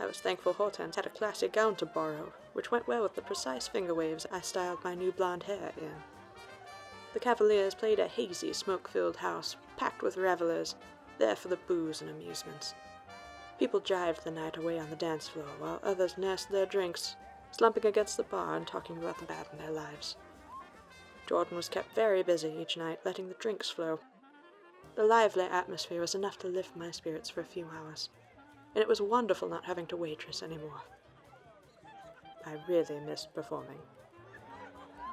I 0.00 0.06
was 0.06 0.20
thankful 0.20 0.54
Hortense 0.54 0.96
had 0.96 1.06
a 1.06 1.10
classy 1.10 1.48
gown 1.48 1.76
to 1.76 1.86
borrow, 1.86 2.32
which 2.54 2.70
went 2.70 2.88
well 2.88 3.02
with 3.02 3.14
the 3.14 3.22
precise 3.22 3.68
finger 3.68 3.94
waves 3.94 4.26
I 4.32 4.40
styled 4.40 4.82
my 4.82 4.94
new 4.94 5.12
blonde 5.12 5.42
hair 5.42 5.72
in. 5.76 5.92
The 7.12 7.20
Cavaliers 7.20 7.74
played 7.74 7.98
a 7.98 8.08
hazy, 8.08 8.54
smoke 8.54 8.88
filled 8.88 9.16
house, 9.16 9.56
packed 9.76 10.02
with 10.02 10.16
revelers, 10.16 10.74
there 11.18 11.36
for 11.36 11.48
the 11.48 11.56
booze 11.56 12.00
and 12.00 12.10
amusements. 12.10 12.74
People 13.62 13.80
jived 13.80 14.24
the 14.24 14.30
night 14.32 14.56
away 14.56 14.76
on 14.80 14.90
the 14.90 14.96
dance 14.96 15.28
floor, 15.28 15.46
while 15.60 15.78
others 15.84 16.18
nursed 16.18 16.50
their 16.50 16.66
drinks, 16.66 17.14
slumping 17.52 17.86
against 17.86 18.16
the 18.16 18.24
bar 18.24 18.56
and 18.56 18.66
talking 18.66 18.98
about 18.98 19.18
the 19.18 19.24
bad 19.24 19.46
in 19.52 19.58
their 19.58 19.70
lives. 19.70 20.16
Jordan 21.28 21.56
was 21.56 21.68
kept 21.68 21.94
very 21.94 22.24
busy 22.24 22.52
each 22.60 22.76
night, 22.76 22.98
letting 23.04 23.28
the 23.28 23.34
drinks 23.34 23.70
flow. 23.70 24.00
The 24.96 25.04
lively 25.04 25.44
atmosphere 25.44 26.00
was 26.00 26.16
enough 26.16 26.40
to 26.40 26.48
lift 26.48 26.74
my 26.74 26.90
spirits 26.90 27.30
for 27.30 27.40
a 27.40 27.44
few 27.44 27.68
hours, 27.72 28.08
and 28.74 28.82
it 28.82 28.88
was 28.88 29.00
wonderful 29.00 29.48
not 29.48 29.66
having 29.66 29.86
to 29.86 29.96
waitress 29.96 30.42
anymore. 30.42 30.82
I 32.44 32.56
really 32.66 32.98
missed 32.98 33.32
performing. 33.32 33.78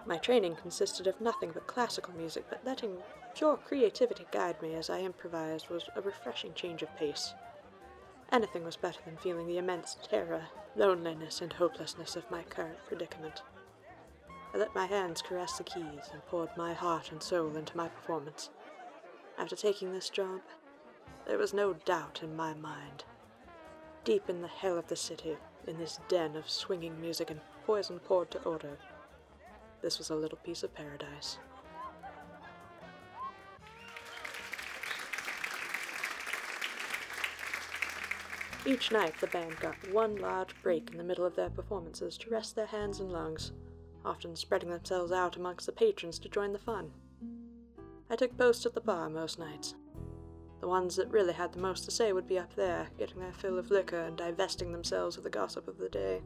My 0.08 0.18
training 0.18 0.56
consisted 0.56 1.06
of 1.06 1.22
nothing 1.22 1.52
but 1.52 1.68
classical 1.68 2.16
music, 2.16 2.46
but 2.50 2.66
letting 2.66 2.98
pure 3.36 3.58
creativity 3.58 4.26
guide 4.32 4.60
me 4.60 4.74
as 4.74 4.90
I 4.90 5.02
improvised 5.02 5.70
was 5.70 5.88
a 5.96 6.02
refreshing 6.02 6.56
change 6.56 6.82
of 6.82 6.96
pace. 6.96 7.36
Anything 8.32 8.64
was 8.64 8.78
better 8.78 9.00
than 9.06 9.18
feeling 9.18 9.48
the 9.48 9.58
immense 9.58 9.98
terror, 10.08 10.44
loneliness, 10.76 11.42
and 11.42 11.52
hopelessness 11.52 12.16
of 12.16 12.30
my 12.30 12.44
current 12.44 12.78
predicament. 12.88 13.42
I 14.54 14.58
let 14.58 14.76
my 14.76 14.86
hands 14.86 15.22
caress 15.22 15.58
the 15.58 15.64
keys 15.64 16.10
and 16.14 16.26
poured 16.28 16.50
my 16.56 16.74
heart 16.74 17.12
and 17.12 17.24
soul 17.24 17.56
into 17.56 17.76
my 17.76 17.88
performance. 17.88 18.52
After 19.38 19.56
taking 19.56 19.92
this 19.94 20.10
job, 20.10 20.42
there 21.26 21.38
was 21.38 21.54
no 21.54 21.74
doubt 21.74 22.22
in 22.22 22.36
my 22.36 22.54
mind. 22.54 23.04
Deep 24.04 24.30
in 24.30 24.42
the 24.42 24.48
hell 24.48 24.78
of 24.78 24.88
the 24.88 24.96
city, 24.96 25.38
in 25.68 25.78
this 25.78 26.00
den 26.08 26.36
of 26.36 26.50
swinging 26.50 27.00
music 27.02 27.32
and 27.32 27.42
poison 27.66 28.00
poured 28.00 28.32
to 28.32 28.42
order, 28.44 28.78
this 29.82 29.98
was 29.98 30.10
a 30.10 30.16
little 30.16 30.38
piece 30.40 30.64
of 30.64 30.74
paradise. 30.76 31.40
Each 38.66 38.92
night, 38.92 39.14
the 39.20 39.28
band 39.28 39.58
got 39.60 39.76
one 39.92 40.18
large 40.18 40.54
break 40.62 40.90
in 40.92 40.98
the 40.98 41.04
middle 41.04 41.26
of 41.26 41.36
their 41.36 41.50
performances 41.50 42.18
to 42.18 42.30
rest 42.30 42.56
their 42.56 42.66
hands 42.66 43.00
and 43.00 43.12
lungs, 43.12 43.54
often 44.04 44.36
spreading 44.36 44.70
themselves 44.70 45.12
out 45.12 45.38
amongst 45.38 45.66
the 45.66 45.72
patrons 45.72 46.20
to 46.20 46.30
join 46.30 46.52
the 46.52 46.60
fun. 46.60 46.92
I 48.10 48.16
took 48.16 48.38
post 48.38 48.66
at 48.66 48.74
the 48.74 48.82
bar 48.82 49.10
most 49.10 49.40
nights. 49.40 49.76
The 50.60 50.68
ones 50.68 50.98
that 50.98 51.10
really 51.10 51.34
had 51.34 51.54
the 51.54 51.60
most 51.60 51.86
to 51.86 51.92
say 51.92 52.12
would 52.12 52.28
be 52.28 52.38
up 52.38 52.54
there, 52.56 52.90
getting 52.98 53.20
their 53.20 53.32
fill 53.32 53.58
of 53.58 53.72
liquor 53.72 54.02
and 54.02 54.18
divesting 54.18 54.72
themselves 54.74 55.16
of 55.16 55.24
the 55.24 55.30
gossip 55.30 55.68
of 55.68 55.78
the 55.78 55.90
day. 55.90 56.22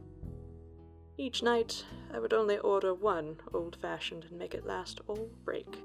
Each 1.16 1.40
night, 1.40 1.84
I 2.12 2.18
would 2.18 2.32
only 2.32 2.58
order 2.58 2.92
one 2.92 3.36
old 3.52 3.76
fashioned 3.76 4.24
and 4.24 4.36
make 4.36 4.54
it 4.54 4.66
last 4.66 5.00
all 5.06 5.30
break. 5.44 5.78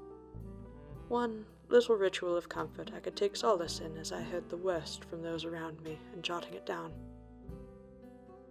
One 1.06 1.46
little 1.70 1.94
ritual 1.94 2.36
of 2.36 2.48
comfort 2.48 2.90
I 2.94 3.00
could 3.00 3.16
take 3.16 3.36
solace 3.36 3.80
in 3.80 3.96
as 3.96 4.12
I 4.12 4.22
heard 4.22 4.48
the 4.48 4.56
worst 4.56 5.04
from 5.04 5.22
those 5.22 5.44
around 5.44 5.82
me 5.82 5.98
and 6.12 6.22
jotting 6.22 6.54
it 6.54 6.66
down. 6.66 6.92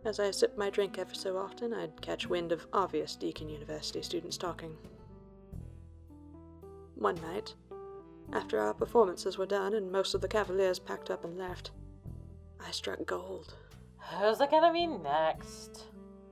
As 0.05 0.19
I 0.19 0.31
sipped 0.31 0.57
my 0.57 0.69
drink 0.69 0.97
ever 0.97 1.13
so 1.13 1.37
often, 1.37 1.73
I'd 1.73 2.01
catch 2.01 2.27
wind 2.27 2.53
of 2.53 2.65
obvious 2.71 3.15
Deacon 3.15 3.49
University 3.49 4.01
students 4.01 4.37
talking. 4.37 4.75
One 6.95 7.15
night, 7.15 7.53
after 8.31 8.59
our 8.59 8.73
performances 8.73 9.37
were 9.37 9.45
done 9.45 9.73
and 9.73 9.91
most 9.91 10.13
of 10.13 10.21
the 10.21 10.27
Cavaliers 10.27 10.79
packed 10.79 11.09
up 11.09 11.25
and 11.25 11.37
left, 11.37 11.71
I 12.65 12.71
struck 12.71 13.05
gold. 13.05 13.53
Who's 13.97 14.39
it 14.39 14.51
gonna 14.51 14.71
be 14.71 14.87
next? 14.87 15.83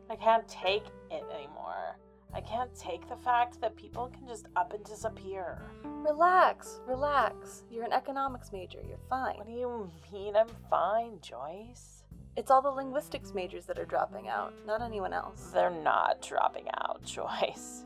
I 0.10 0.15
can't 0.15 0.48
take 0.48 0.86
it 1.12 1.24
anymore. 1.34 1.98
I 2.34 2.41
can't 2.41 2.74
take 2.75 3.07
the 3.07 3.15
fact 3.15 3.60
that 3.62 3.75
people 3.75 4.12
can 4.13 4.27
just 4.27 4.48
up 4.55 4.74
and 4.74 4.84
disappear. 4.84 5.62
Relax, 5.84 6.81
relax. 6.86 7.63
You're 7.72 7.86
an 7.86 7.93
economics 7.93 8.51
major. 8.51 8.79
You're 8.88 9.00
fine. 9.10 9.38
What 9.38 9.48
do 9.48 9.53
you 9.53 9.89
mean 10.12 10.36
I'm 10.36 10.48
fine, 10.69 11.19
Joyce? 11.22 12.03
It's 12.36 12.51
all 12.51 12.62
the 12.62 12.69
linguistics 12.69 13.34
majors 13.34 13.65
that 13.65 13.79
are 13.79 13.86
dropping 13.86 14.27
out, 14.27 14.53
not 14.65 14.84
anyone 14.84 15.13
else. 15.13 15.50
They're 15.53 15.72
not 15.72 16.22
dropping 16.22 16.67
out, 16.75 17.01
Joyce. 17.05 17.86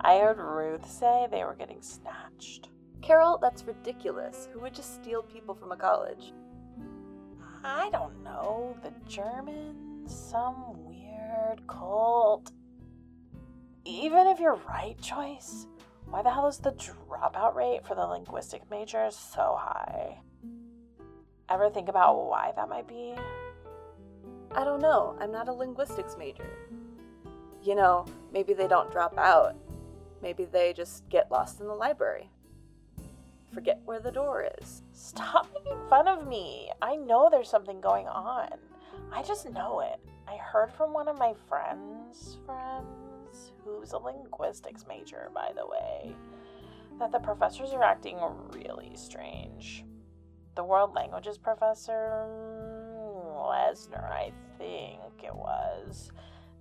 I 0.00 0.18
heard 0.18 0.38
Ruth 0.38 0.90
say 0.90 1.26
they 1.30 1.44
were 1.44 1.54
getting 1.54 1.80
snatched. 1.80 2.68
Carol, 3.00 3.38
that's 3.40 3.64
ridiculous. 3.64 4.48
Who 4.52 4.60
would 4.60 4.74
just 4.74 4.94
steal 4.96 5.22
people 5.22 5.54
from 5.54 5.72
a 5.72 5.76
college? 5.76 6.32
I 7.64 7.88
don't 7.90 8.22
know. 8.22 8.76
The 8.82 8.92
Germans? 9.08 10.14
Some 10.14 10.84
weird 10.84 11.66
cult. 11.66 12.52
Even 13.86 14.26
if 14.26 14.40
you're 14.40 14.58
right, 14.68 15.00
Joyce, 15.00 15.68
why 16.10 16.20
the 16.20 16.30
hell 16.30 16.48
is 16.48 16.58
the 16.58 16.72
dropout 16.72 17.54
rate 17.54 17.86
for 17.86 17.94
the 17.94 18.04
linguistic 18.04 18.68
majors 18.68 19.14
so 19.14 19.56
high? 19.56 20.18
Ever 21.48 21.70
think 21.70 21.88
about 21.88 22.26
why 22.26 22.52
that 22.56 22.68
might 22.68 22.88
be? 22.88 23.14
I 24.50 24.64
don't 24.64 24.82
know. 24.82 25.16
I'm 25.20 25.30
not 25.30 25.46
a 25.48 25.52
linguistics 25.52 26.16
major. 26.18 26.50
You 27.62 27.76
know, 27.76 28.06
maybe 28.32 28.54
they 28.54 28.66
don't 28.66 28.90
drop 28.90 29.16
out. 29.18 29.54
Maybe 30.20 30.46
they 30.46 30.72
just 30.72 31.08
get 31.08 31.30
lost 31.30 31.60
in 31.60 31.68
the 31.68 31.74
library. 31.74 32.28
forget 33.54 33.80
where 33.84 34.00
the 34.00 34.10
door 34.10 34.48
is. 34.60 34.82
Stop 34.92 35.46
making 35.54 35.78
fun 35.88 36.08
of 36.08 36.26
me. 36.26 36.72
I 36.82 36.96
know 36.96 37.28
there's 37.30 37.48
something 37.48 37.80
going 37.80 38.08
on. 38.08 38.48
I 39.12 39.22
just 39.22 39.48
know 39.48 39.78
it. 39.78 40.00
I 40.26 40.36
heard 40.38 40.72
from 40.72 40.92
one 40.92 41.06
of 41.06 41.18
my 41.18 41.34
friends' 41.48 42.38
friends, 42.44 43.05
who's 43.64 43.92
a 43.92 43.98
linguistics 43.98 44.84
major, 44.88 45.30
by 45.34 45.50
the 45.54 45.66
way, 45.66 46.14
that 46.98 47.12
the 47.12 47.18
professors 47.18 47.72
are 47.72 47.82
acting 47.82 48.18
really 48.52 48.92
strange. 48.94 49.84
The 50.54 50.64
world 50.64 50.94
languages 50.94 51.36
professor, 51.36 52.26
mm, 52.28 53.50
Lesnar, 53.50 54.10
I 54.10 54.32
think 54.58 55.22
it 55.22 55.34
was, 55.34 56.10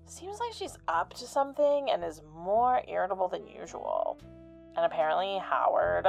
seems 0.06 0.40
like 0.40 0.54
she's 0.54 0.78
up 0.88 1.14
to 1.16 1.26
something 1.26 1.90
and 1.90 2.04
is 2.04 2.22
more 2.36 2.82
irritable 2.88 3.28
than 3.28 3.48
usual. 3.48 4.20
And 4.76 4.86
apparently, 4.86 5.40
Howard, 5.40 6.08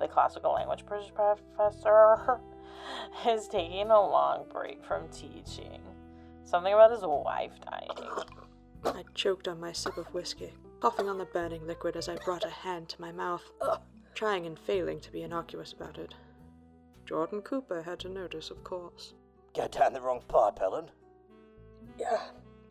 the 0.00 0.08
classical 0.08 0.52
language 0.52 0.84
professor, 0.86 2.40
is 3.26 3.48
taking 3.48 3.90
a 3.90 4.00
long 4.00 4.44
break 4.50 4.84
from 4.84 5.08
teaching. 5.08 5.80
Something 6.44 6.74
about 6.74 6.92
his 6.92 7.02
wife 7.02 7.52
dying. 7.70 8.24
I 8.84 9.04
choked 9.14 9.48
on 9.48 9.60
my 9.60 9.72
sip 9.72 9.96
of 9.96 10.06
whiskey, 10.14 10.52
coughing 10.80 11.08
on 11.08 11.18
the 11.18 11.24
burning 11.24 11.66
liquid 11.66 11.96
as 11.96 12.08
I 12.08 12.16
brought 12.16 12.44
a 12.44 12.50
hand 12.50 12.88
to 12.90 13.00
my 13.00 13.12
mouth, 13.12 13.42
trying 14.14 14.46
and 14.46 14.58
failing 14.58 15.00
to 15.00 15.12
be 15.12 15.22
innocuous 15.22 15.72
about 15.72 15.98
it. 15.98 16.14
Jordan 17.04 17.42
Cooper 17.42 17.82
had 17.82 18.00
to 18.00 18.08
notice, 18.08 18.50
of 18.50 18.62
course. 18.64 19.14
Go 19.54 19.68
down 19.68 19.92
the 19.92 20.00
wrong 20.00 20.22
pipe, 20.28 20.58
Ellen. 20.60 20.90
Yeah, 21.98 22.20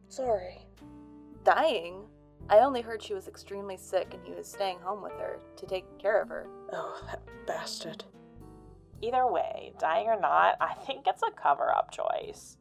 sorry. 0.09 0.67
Dying? 1.43 2.05
I 2.49 2.59
only 2.59 2.81
heard 2.81 3.01
she 3.01 3.13
was 3.13 3.27
extremely 3.27 3.77
sick 3.77 4.13
and 4.13 4.23
he 4.23 4.33
was 4.33 4.47
staying 4.47 4.79
home 4.79 5.01
with 5.01 5.13
her 5.13 5.39
to 5.55 5.65
take 5.65 5.85
care 5.97 6.21
of 6.21 6.29
her. 6.29 6.47
Oh, 6.71 7.01
that 7.07 7.21
bastard. 7.47 8.03
Either 9.01 9.25
way, 9.27 9.73
dying 9.79 10.07
or 10.07 10.19
not, 10.19 10.55
I 10.61 10.73
think 10.85 11.07
it's 11.07 11.23
a 11.23 11.31
cover 11.31 11.75
up 11.75 11.91
choice. 11.91 12.57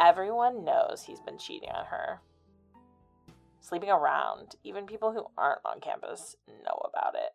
Everyone 0.00 0.64
knows 0.64 1.02
he's 1.02 1.20
been 1.20 1.36
cheating 1.36 1.68
on 1.68 1.84
her. 1.84 2.20
Sleeping 3.60 3.90
around, 3.90 4.56
even 4.64 4.86
people 4.86 5.12
who 5.12 5.26
aren't 5.36 5.60
on 5.64 5.80
campus 5.80 6.36
know 6.48 6.88
about 6.88 7.14
it. 7.14 7.32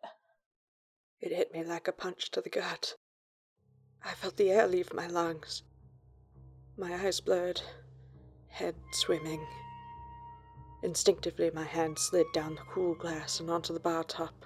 It 1.20 1.34
hit 1.34 1.52
me 1.52 1.62
like 1.62 1.86
a 1.86 1.92
punch 1.92 2.32
to 2.32 2.40
the 2.40 2.50
gut. 2.50 2.96
I 4.04 4.10
felt 4.14 4.36
the 4.36 4.50
air 4.50 4.66
leave 4.66 4.92
my 4.92 5.06
lungs. 5.06 5.62
My 6.76 6.92
eyes 6.92 7.20
blurred, 7.20 7.62
head 8.48 8.74
swimming. 8.92 9.46
Instinctively, 10.82 11.50
my 11.54 11.64
hand 11.64 11.98
slid 11.98 12.26
down 12.34 12.56
the 12.56 12.62
cool 12.72 12.94
glass 12.96 13.38
and 13.40 13.48
onto 13.48 13.72
the 13.72 13.80
bar 13.80 14.04
top, 14.04 14.44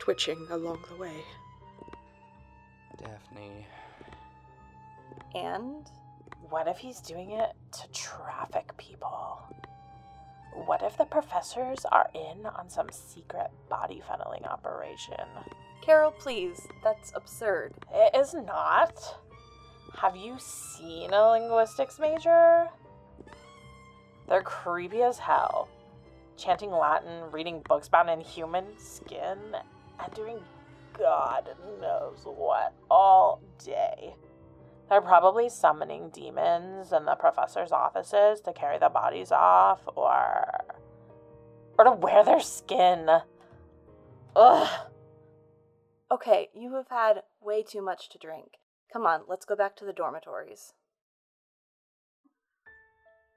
twitching 0.00 0.46
along 0.50 0.82
the 0.88 0.96
way. 0.96 1.22
Daphne. 2.98 3.66
And? 5.34 5.90
What 6.52 6.68
if 6.68 6.76
he's 6.76 7.00
doing 7.00 7.30
it 7.30 7.52
to 7.80 7.90
traffic 7.92 8.76
people? 8.76 9.38
What 10.66 10.82
if 10.82 10.98
the 10.98 11.06
professors 11.06 11.86
are 11.90 12.10
in 12.14 12.44
on 12.44 12.68
some 12.68 12.90
secret 12.90 13.50
body 13.70 14.02
funneling 14.06 14.46
operation? 14.46 15.14
Carol, 15.80 16.10
please. 16.10 16.68
That's 16.84 17.10
absurd. 17.16 17.72
It 17.90 18.14
is 18.14 18.34
not. 18.34 18.92
Have 19.96 20.14
you 20.14 20.36
seen 20.38 21.14
a 21.14 21.30
linguistics 21.30 21.98
major? 21.98 22.68
They're 24.28 24.42
creepy 24.42 25.00
as 25.00 25.18
hell. 25.18 25.70
Chanting 26.36 26.70
Latin, 26.70 27.30
reading 27.30 27.62
books 27.66 27.88
bound 27.88 28.10
in 28.10 28.20
human 28.20 28.66
skin, 28.78 29.38
and 29.98 30.14
doing 30.14 30.38
God 30.98 31.48
knows 31.80 32.26
what 32.26 32.74
all 32.90 33.40
day. 33.64 34.14
They're 34.92 35.00
probably 35.00 35.48
summoning 35.48 36.10
demons 36.10 36.92
in 36.92 37.06
the 37.06 37.14
professor's 37.14 37.72
offices 37.72 38.42
to 38.42 38.52
carry 38.52 38.78
the 38.78 38.90
bodies 38.90 39.32
off 39.32 39.80
or 39.86 40.66
or 41.78 41.84
to 41.86 41.92
wear 41.92 42.22
their 42.22 42.40
skin. 42.40 43.08
Ugh. 44.36 44.68
Okay, 46.10 46.50
you 46.54 46.74
have 46.74 46.88
had 46.90 47.22
way 47.40 47.62
too 47.62 47.80
much 47.80 48.10
to 48.10 48.18
drink. 48.18 48.58
Come 48.92 49.06
on, 49.06 49.22
let's 49.26 49.46
go 49.46 49.56
back 49.56 49.76
to 49.76 49.86
the 49.86 49.94
dormitories. 49.94 50.74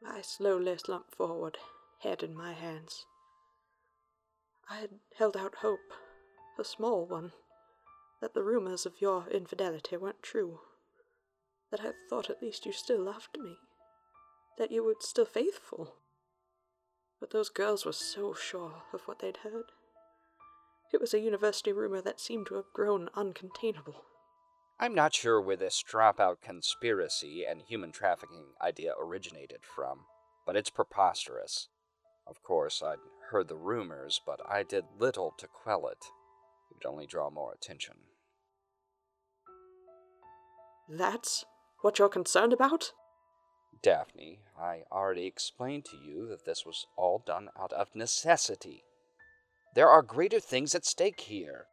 I 0.06 0.24
slowly 0.24 0.78
slumped 0.78 1.15
forward, 1.15 1.58
head 2.02 2.22
in 2.22 2.36
my 2.36 2.52
hands. 2.52 3.06
I 4.70 4.80
had 4.82 4.89
held 5.18 5.38
out 5.38 5.56
hope, 5.62 5.94
a 6.60 6.65
small 6.65 7.06
one, 7.06 7.32
that 8.20 8.34
the 8.34 8.44
rumors 8.44 8.86
of 8.86 9.00
your 9.00 9.30
infidelity 9.32 9.96
weren't 9.96 10.22
true, 10.22 10.60
that 11.71 11.82
I 11.82 11.91
thought 12.10 12.30
at 12.30 12.41
least 12.41 12.65
you 12.65 12.71
still 12.71 13.01
loved 13.01 13.38
me, 13.39 13.58
that 14.58 14.71
you 14.71 14.84
were 14.84 14.95
still 14.99 15.25
faithful. 15.25 15.95
But 17.19 17.32
those 17.32 17.49
girls 17.49 17.86
were 17.86 17.93
so 17.93 18.34
sure 18.34 18.84
of 18.93 19.01
what 19.06 19.19
they'd 19.19 19.38
heard. 19.38 19.71
It 20.93 21.01
was 21.01 21.13
a 21.13 21.19
university 21.19 21.71
rumor 21.71 22.01
that 22.01 22.19
seemed 22.19 22.47
to 22.47 22.56
have 22.56 22.71
grown 22.73 23.10
uncontainable. 23.15 23.95
I'm 24.80 24.93
not 24.93 25.13
sure 25.13 25.41
where 25.41 25.56
this 25.56 25.84
dropout 25.89 26.41
conspiracy 26.41 27.45
and 27.49 27.62
human 27.62 27.91
trafficking 27.91 28.47
idea 28.62 28.93
originated 28.99 29.62
from, 29.63 30.01
but 30.45 30.56
it's 30.56 30.69
preposterous. 30.69 31.69
Of 32.28 32.43
course, 32.43 32.84
I'd 32.84 32.97
heard 33.32 33.47
the 33.47 33.56
rumors, 33.56 34.19
but 34.25 34.39
I 34.47 34.63
did 34.63 34.86
little 34.99 35.34
to 35.38 35.47
quell 35.47 35.88
it. 35.88 36.06
It 36.69 36.75
would 36.75 36.89
only 36.91 37.06
draw 37.06 37.30
more 37.30 37.54
attention. 37.54 37.95
That's 40.89 41.45
what 41.86 42.00
you're 42.00 42.10
concerned 42.10 42.52
about? 42.52 42.93
Daphne, 43.84 44.39
I 44.60 44.86
already 44.91 45.28
explained 45.28 45.86
to 45.86 45.98
you 45.98 46.28
that 46.30 46.43
this 46.43 46.65
was 46.65 46.88
all 46.98 47.21
done 47.24 47.50
out 47.60 47.71
of 47.74 47.93
necessity. 47.93 48.84
There 49.76 49.88
are 49.88 50.02
greater 50.02 50.39
things 50.39 50.74
at 50.74 50.84
stake 50.84 51.19
here, 51.19 51.67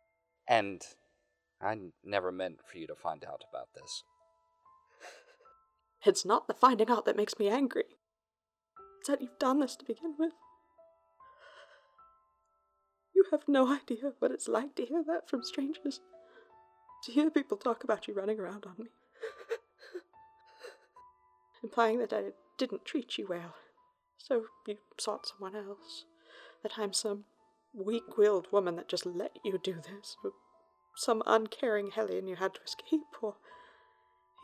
and 0.46 0.82
I 1.62 1.78
never 2.04 2.30
meant 2.30 2.58
for 2.70 2.76
you 2.76 2.86
to 2.88 2.94
find 2.94 3.24
out 3.24 3.44
about 3.50 3.68
this. 3.74 4.04
It's 6.04 6.26
not 6.26 6.46
the 6.46 6.52
finding 6.52 6.90
out 6.90 7.06
that 7.06 7.16
makes 7.16 7.38
me 7.38 7.48
angry. 7.48 7.96
It's 8.98 9.08
that 9.08 9.22
you've 9.22 9.38
done 9.38 9.60
this 9.60 9.76
to 9.76 9.84
begin 9.86 10.16
with. 10.18 10.32
You 13.14 13.24
have 13.30 13.44
no 13.48 13.72
idea 13.72 14.12
what 14.18 14.30
it's 14.32 14.48
like 14.48 14.74
to 14.74 14.84
hear 14.84 15.02
that 15.06 15.30
from 15.30 15.42
strangers. 15.42 16.00
To 17.04 17.12
hear 17.12 17.30
people 17.30 17.56
talk 17.56 17.82
about 17.82 18.08
you 18.08 18.14
running 18.14 18.38
around 18.38 18.66
on 18.66 18.74
me. 18.78 18.90
Implying 21.62 21.98
that 21.98 22.12
I 22.12 22.32
didn't 22.58 22.84
treat 22.84 23.18
you 23.18 23.26
well. 23.28 23.54
So 24.18 24.46
you 24.66 24.78
sought 24.98 25.26
someone 25.26 25.56
else. 25.56 26.04
That 26.62 26.72
I'm 26.76 26.92
some 26.92 27.24
weak 27.74 28.16
willed 28.16 28.48
woman 28.52 28.76
that 28.76 28.88
just 28.88 29.06
let 29.06 29.38
you 29.44 29.58
do 29.62 29.74
this. 29.74 30.16
Or 30.24 30.32
some 30.96 31.22
uncaring 31.26 31.90
hellion 31.90 32.26
you 32.26 32.36
had 32.36 32.54
to 32.54 32.60
escape. 32.62 33.00
Or 33.20 33.36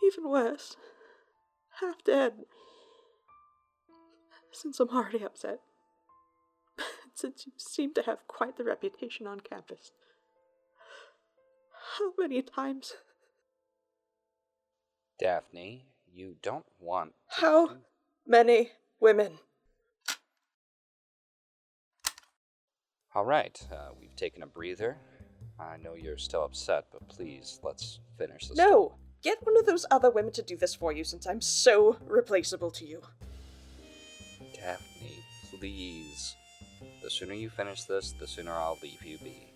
even 0.04 0.28
worse, 0.28 0.76
half 1.80 2.02
dead. 2.04 2.32
Since 4.52 4.80
I'm 4.80 4.88
already 4.88 5.22
upset. 5.24 5.60
Since 7.14 7.46
you 7.46 7.52
seem 7.56 7.94
to 7.94 8.02
have 8.02 8.26
quite 8.26 8.56
the 8.56 8.64
reputation 8.64 9.26
on 9.26 9.40
campus. 9.40 9.92
How 11.98 12.12
many 12.18 12.42
times? 12.42 12.94
Daphne, 15.18 15.86
you 16.12 16.36
don't 16.42 16.66
want. 16.78 17.14
How 17.28 17.76
many 18.26 18.70
women? 19.00 19.38
All 23.14 23.24
right, 23.24 23.58
uh, 23.72 23.88
we've 23.98 24.14
taken 24.16 24.42
a 24.42 24.46
breather. 24.46 24.96
I 25.58 25.76
know 25.76 25.94
you're 25.94 26.18
still 26.18 26.44
upset, 26.44 26.84
but 26.92 27.08
please, 27.08 27.58
let's 27.62 28.00
finish 28.16 28.46
this. 28.48 28.56
No! 28.56 28.94
Get 29.22 29.38
one 29.42 29.58
of 29.58 29.66
those 29.66 29.84
other 29.90 30.10
women 30.10 30.32
to 30.34 30.42
do 30.42 30.56
this 30.56 30.76
for 30.76 30.92
you 30.92 31.02
since 31.02 31.26
I'm 31.26 31.40
so 31.40 31.98
replaceable 32.06 32.70
to 32.72 32.86
you. 32.86 33.02
Daphne, 34.54 35.24
please. 35.58 36.36
The 37.02 37.10
sooner 37.10 37.34
you 37.34 37.50
finish 37.50 37.82
this, 37.82 38.12
the 38.12 38.28
sooner 38.28 38.52
I'll 38.52 38.78
leave 38.80 39.04
you 39.04 39.18
be. 39.18 39.47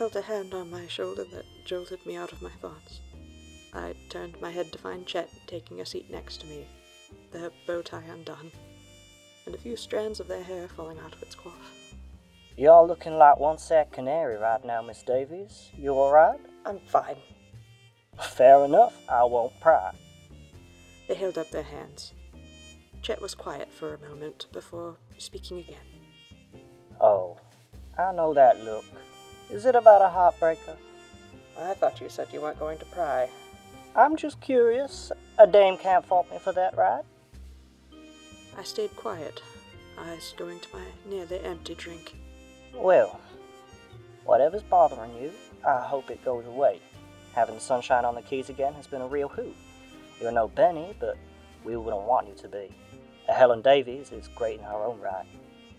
Felt 0.00 0.16
a 0.16 0.22
hand 0.22 0.54
on 0.54 0.70
my 0.70 0.86
shoulder 0.86 1.24
that 1.24 1.44
jolted 1.66 2.06
me 2.06 2.16
out 2.16 2.32
of 2.32 2.40
my 2.40 2.48
thoughts. 2.62 3.00
I 3.74 3.94
turned 4.08 4.40
my 4.40 4.50
head 4.50 4.72
to 4.72 4.78
find 4.78 5.04
Chet 5.04 5.28
taking 5.46 5.82
a 5.82 5.84
seat 5.84 6.10
next 6.10 6.40
to 6.40 6.46
me, 6.46 6.66
their 7.32 7.50
bow 7.66 7.82
tie 7.82 8.04
undone, 8.10 8.50
and 9.44 9.54
a 9.54 9.58
few 9.58 9.76
strands 9.76 10.18
of 10.18 10.26
their 10.26 10.42
hair 10.42 10.68
falling 10.68 10.98
out 11.00 11.14
of 11.14 11.22
its 11.22 11.36
coif. 11.36 11.52
You're 12.56 12.86
looking 12.86 13.18
like 13.18 13.38
one 13.38 13.58
sad 13.58 13.92
canary 13.92 14.38
right 14.38 14.64
now, 14.64 14.80
Miss 14.80 15.02
Davies. 15.02 15.68
You 15.76 15.92
alright? 15.92 16.40
I'm 16.64 16.78
fine. 16.86 17.18
Fair 18.18 18.64
enough, 18.64 18.96
I 19.06 19.24
won't 19.24 19.60
pry. 19.60 19.92
They 21.08 21.14
held 21.14 21.36
up 21.36 21.50
their 21.50 21.62
hands. 21.62 22.14
Chet 23.02 23.20
was 23.20 23.34
quiet 23.34 23.70
for 23.70 23.92
a 23.92 24.08
moment 24.08 24.46
before 24.50 24.96
speaking 25.18 25.58
again. 25.58 26.64
Oh, 27.02 27.36
I 27.98 28.14
know 28.14 28.32
that 28.32 28.64
look. 28.64 28.86
Is 29.52 29.66
it 29.66 29.74
about 29.74 30.00
a 30.00 30.14
heartbreaker? 30.14 30.76
I 31.58 31.74
thought 31.74 32.00
you 32.00 32.08
said 32.08 32.28
you 32.32 32.40
weren't 32.40 32.58
going 32.60 32.78
to 32.78 32.84
pry. 32.86 33.28
I'm 33.96 34.16
just 34.16 34.40
curious. 34.40 35.10
A 35.38 35.46
dame 35.46 35.76
can't 35.76 36.06
fault 36.06 36.30
me 36.30 36.38
for 36.38 36.52
that, 36.52 36.76
right? 36.76 37.02
I 38.56 38.62
stayed 38.62 38.94
quiet, 38.94 39.42
eyes 39.98 40.34
going 40.36 40.60
to 40.60 40.68
my 40.72 40.84
nearly 41.08 41.40
empty 41.40 41.74
drink. 41.74 42.14
Well, 42.74 43.20
whatever's 44.24 44.62
bothering 44.62 45.14
you, 45.20 45.32
I 45.66 45.80
hope 45.80 46.10
it 46.10 46.24
goes 46.24 46.46
away. 46.46 46.80
Having 47.34 47.56
the 47.56 47.60
sunshine 47.60 48.04
on 48.04 48.14
the 48.14 48.22
keys 48.22 48.50
again 48.50 48.74
has 48.74 48.86
been 48.86 49.02
a 49.02 49.08
real 49.08 49.28
hoot. 49.28 49.56
You're 50.20 50.30
no 50.30 50.46
Benny, 50.46 50.94
but 51.00 51.16
we 51.64 51.76
wouldn't 51.76 52.02
want 52.02 52.28
you 52.28 52.34
to 52.34 52.48
be. 52.48 52.68
A 53.28 53.32
Helen 53.32 53.62
Davies 53.62 54.12
is 54.12 54.28
great 54.28 54.60
in 54.60 54.64
her 54.64 54.84
own 54.84 55.00
right. 55.00 55.26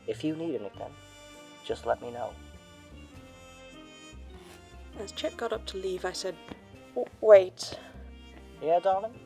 If 0.07 0.23
you 0.25 0.35
need 0.35 0.55
anything, 0.55 0.91
just 1.65 1.85
let 1.85 2.01
me 2.01 2.11
know. 2.11 2.31
As 5.01 5.11
Chet 5.11 5.35
got 5.35 5.51
up 5.51 5.65
to 5.67 5.77
leave, 5.77 6.05
I 6.05 6.11
said, 6.11 6.35
Wait, 7.21 7.73
Yeah, 8.61 8.79
darling? 8.79 9.19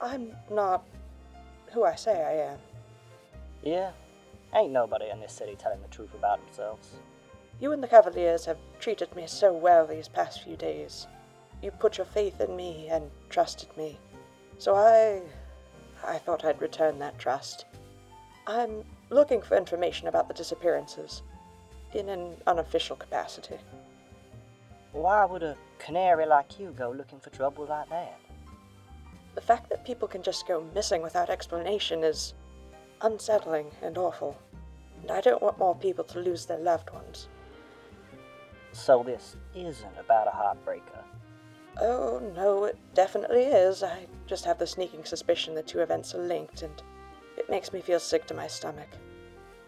I'm 0.00 0.32
not 0.50 0.86
who 1.72 1.84
I 1.84 1.94
say 1.96 2.22
I 2.22 2.52
am. 2.52 2.58
Yeah. 3.62 3.90
Ain't 4.54 4.72
nobody 4.72 5.10
in 5.10 5.20
this 5.20 5.34
city 5.34 5.54
telling 5.54 5.82
the 5.82 5.88
truth 5.88 6.14
about 6.14 6.42
themselves. 6.46 6.94
You 7.60 7.72
and 7.72 7.82
the 7.82 7.88
Cavaliers 7.88 8.46
have 8.46 8.56
treated 8.78 9.14
me 9.14 9.26
so 9.26 9.52
well 9.52 9.86
these 9.86 10.08
past 10.08 10.42
few 10.42 10.56
days. 10.56 11.06
You 11.62 11.70
put 11.72 11.98
your 11.98 12.06
faith 12.06 12.40
in 12.40 12.56
me 12.56 12.88
and 12.90 13.10
trusted 13.28 13.68
me. 13.76 13.98
So 14.56 14.74
I. 14.74 15.20
I 16.02 16.16
thought 16.16 16.46
I'd 16.46 16.62
return 16.62 16.98
that 17.00 17.18
trust. 17.18 17.66
I'm 18.46 18.82
looking 19.10 19.42
for 19.42 19.58
information 19.58 20.08
about 20.08 20.28
the 20.28 20.34
disappearances, 20.34 21.22
in 21.94 22.08
an 22.08 22.36
unofficial 22.46 22.96
capacity. 22.96 23.56
Why 24.92 25.24
would 25.24 25.42
a 25.42 25.56
canary 25.78 26.26
like 26.26 26.58
you 26.58 26.74
go 26.76 26.90
looking 26.90 27.20
for 27.20 27.30
trouble 27.30 27.66
like 27.66 27.88
that? 27.90 28.18
The 29.34 29.40
fact 29.40 29.70
that 29.70 29.84
people 29.84 30.08
can 30.08 30.22
just 30.22 30.46
go 30.48 30.64
missing 30.74 31.02
without 31.02 31.30
explanation 31.30 32.02
is 32.02 32.34
unsettling 33.00 33.70
and 33.82 33.96
awful. 33.96 34.36
And 35.02 35.10
I 35.10 35.20
don't 35.20 35.42
want 35.42 35.58
more 35.58 35.74
people 35.74 36.04
to 36.04 36.20
lose 36.20 36.46
their 36.46 36.58
loved 36.58 36.90
ones. 36.92 37.28
So 38.72 39.02
this 39.02 39.36
isn't 39.54 39.98
about 39.98 40.28
a 40.28 40.30
heartbreaker. 40.30 41.02
Oh, 41.80 42.20
no, 42.36 42.64
it 42.64 42.76
definitely 42.94 43.44
is. 43.44 43.82
I 43.82 44.06
just 44.26 44.44
have 44.44 44.58
the 44.58 44.66
sneaking 44.66 45.04
suspicion 45.04 45.54
the 45.54 45.62
two 45.62 45.80
events 45.80 46.14
are 46.14 46.22
linked, 46.22 46.62
and 46.62 46.82
it 47.36 47.48
makes 47.48 47.72
me 47.72 47.80
feel 47.80 48.00
sick 48.00 48.26
to 48.26 48.34
my 48.34 48.46
stomach. 48.46 48.88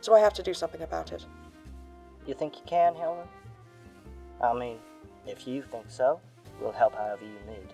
So 0.00 0.14
I 0.14 0.20
have 0.20 0.34
to 0.34 0.42
do 0.42 0.52
something 0.52 0.82
about 0.82 1.12
it. 1.12 1.24
You 2.26 2.34
think 2.34 2.56
you 2.56 2.62
can, 2.66 2.94
Helen? 2.94 3.26
I 4.40 4.54
mean, 4.54 4.78
if 5.26 5.46
you 5.46 5.62
think 5.62 5.86
so, 5.88 6.20
we'll 6.60 6.72
help 6.72 6.94
however 6.94 7.24
you 7.24 7.52
need. 7.52 7.68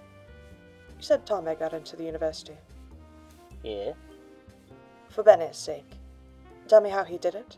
You 0.98 1.02
said 1.02 1.26
Tommy 1.26 1.54
got 1.54 1.74
into 1.74 1.96
the 1.96 2.04
university. 2.04 2.56
Yeah? 3.62 3.92
For 5.10 5.22
Benny's 5.22 5.56
sake. 5.56 5.90
Tell 6.66 6.80
me 6.80 6.90
how 6.90 7.04
he 7.04 7.18
did 7.18 7.34
it. 7.34 7.56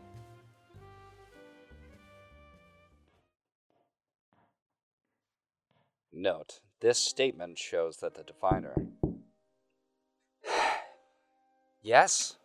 Note, 6.13 6.59
this 6.81 6.99
statement 6.99 7.57
shows 7.57 7.97
that 7.97 8.15
the 8.15 8.23
Diviner. 8.23 8.75
yes? 11.81 12.35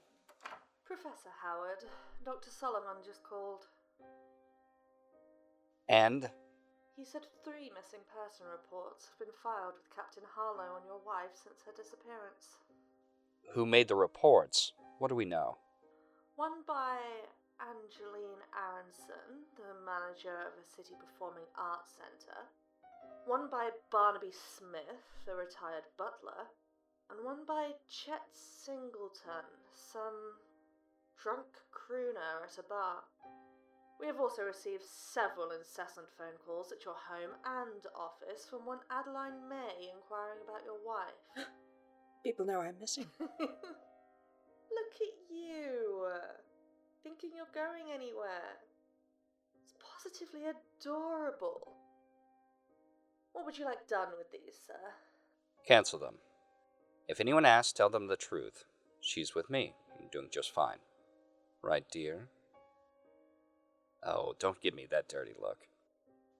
Professor 0.84 1.30
Howard, 1.42 1.84
Dr. 2.24 2.50
Solomon 2.50 3.02
just 3.04 3.22
called. 3.22 3.66
And? 5.88 6.30
He 6.96 7.04
said 7.04 7.26
three 7.44 7.70
missing 7.74 8.02
person 8.08 8.46
reports 8.50 9.06
have 9.06 9.18
been 9.20 9.34
filed 9.42 9.76
with 9.76 9.94
Captain 9.94 10.24
Harlow 10.34 10.74
on 10.74 10.86
your 10.86 11.00
wife 11.06 11.36
since 11.36 11.62
her 11.66 11.72
disappearance. 11.76 12.58
Who 13.52 13.66
made 13.66 13.88
the 13.88 13.94
reports? 13.94 14.72
What 14.98 15.08
do 15.08 15.14
we 15.14 15.24
know? 15.24 15.58
One 16.36 16.64
by 16.66 16.98
Angeline 17.60 18.42
Aronson, 18.52 19.48
the 19.56 19.76
manager 19.84 20.48
of 20.48 20.58
a 20.58 20.64
city 20.64 20.96
performing 20.98 21.46
arts 21.56 21.96
centre. 21.96 22.44
One 23.24 23.48
by 23.50 23.70
Barnaby 23.90 24.32
Smith, 24.32 25.04
the 25.24 25.34
retired 25.34 25.88
butler. 25.96 26.48
And 27.08 27.24
one 27.24 27.46
by 27.46 27.78
Chet 27.88 28.26
Singleton, 28.34 29.46
some 29.70 30.36
drunk 31.22 31.46
crooner 31.70 32.42
at 32.42 32.58
a 32.58 32.66
bar. 32.66 33.04
We 34.00 34.06
have 34.06 34.20
also 34.20 34.42
received 34.42 34.82
several 34.84 35.50
incessant 35.50 36.06
phone 36.18 36.36
calls 36.44 36.70
at 36.70 36.84
your 36.84 36.94
home 37.08 37.32
and 37.44 37.82
office 37.96 38.44
from 38.48 38.66
one 38.66 38.80
Adeline 38.90 39.48
May 39.48 39.88
inquiring 39.94 40.40
about 40.44 40.64
your 40.64 40.76
wife. 40.84 41.46
People 42.24 42.44
know 42.44 42.60
I'm 42.60 42.78
missing. 42.78 43.06
Look 43.20 44.94
at 45.00 45.16
you! 45.30 46.08
Thinking 47.02 47.30
you're 47.36 47.46
going 47.54 47.92
anywhere. 47.94 48.60
It's 49.64 49.74
positively 49.80 50.42
adorable. 50.44 51.76
What 53.32 53.46
would 53.46 53.58
you 53.58 53.64
like 53.64 53.88
done 53.88 54.08
with 54.18 54.30
these, 54.30 54.58
sir? 54.66 54.74
Cancel 55.66 55.98
them. 55.98 56.16
If 57.08 57.20
anyone 57.20 57.44
asks, 57.44 57.72
tell 57.72 57.88
them 57.88 58.08
the 58.08 58.16
truth. 58.16 58.64
She's 59.00 59.34
with 59.34 59.48
me. 59.48 59.74
I'm 59.98 60.08
doing 60.10 60.28
just 60.32 60.52
fine. 60.52 60.78
Right, 61.62 61.84
dear? 61.90 62.28
Oh, 64.08 64.34
don't 64.38 64.60
give 64.60 64.72
me 64.72 64.86
that 64.88 65.08
dirty 65.08 65.32
look. 65.40 65.66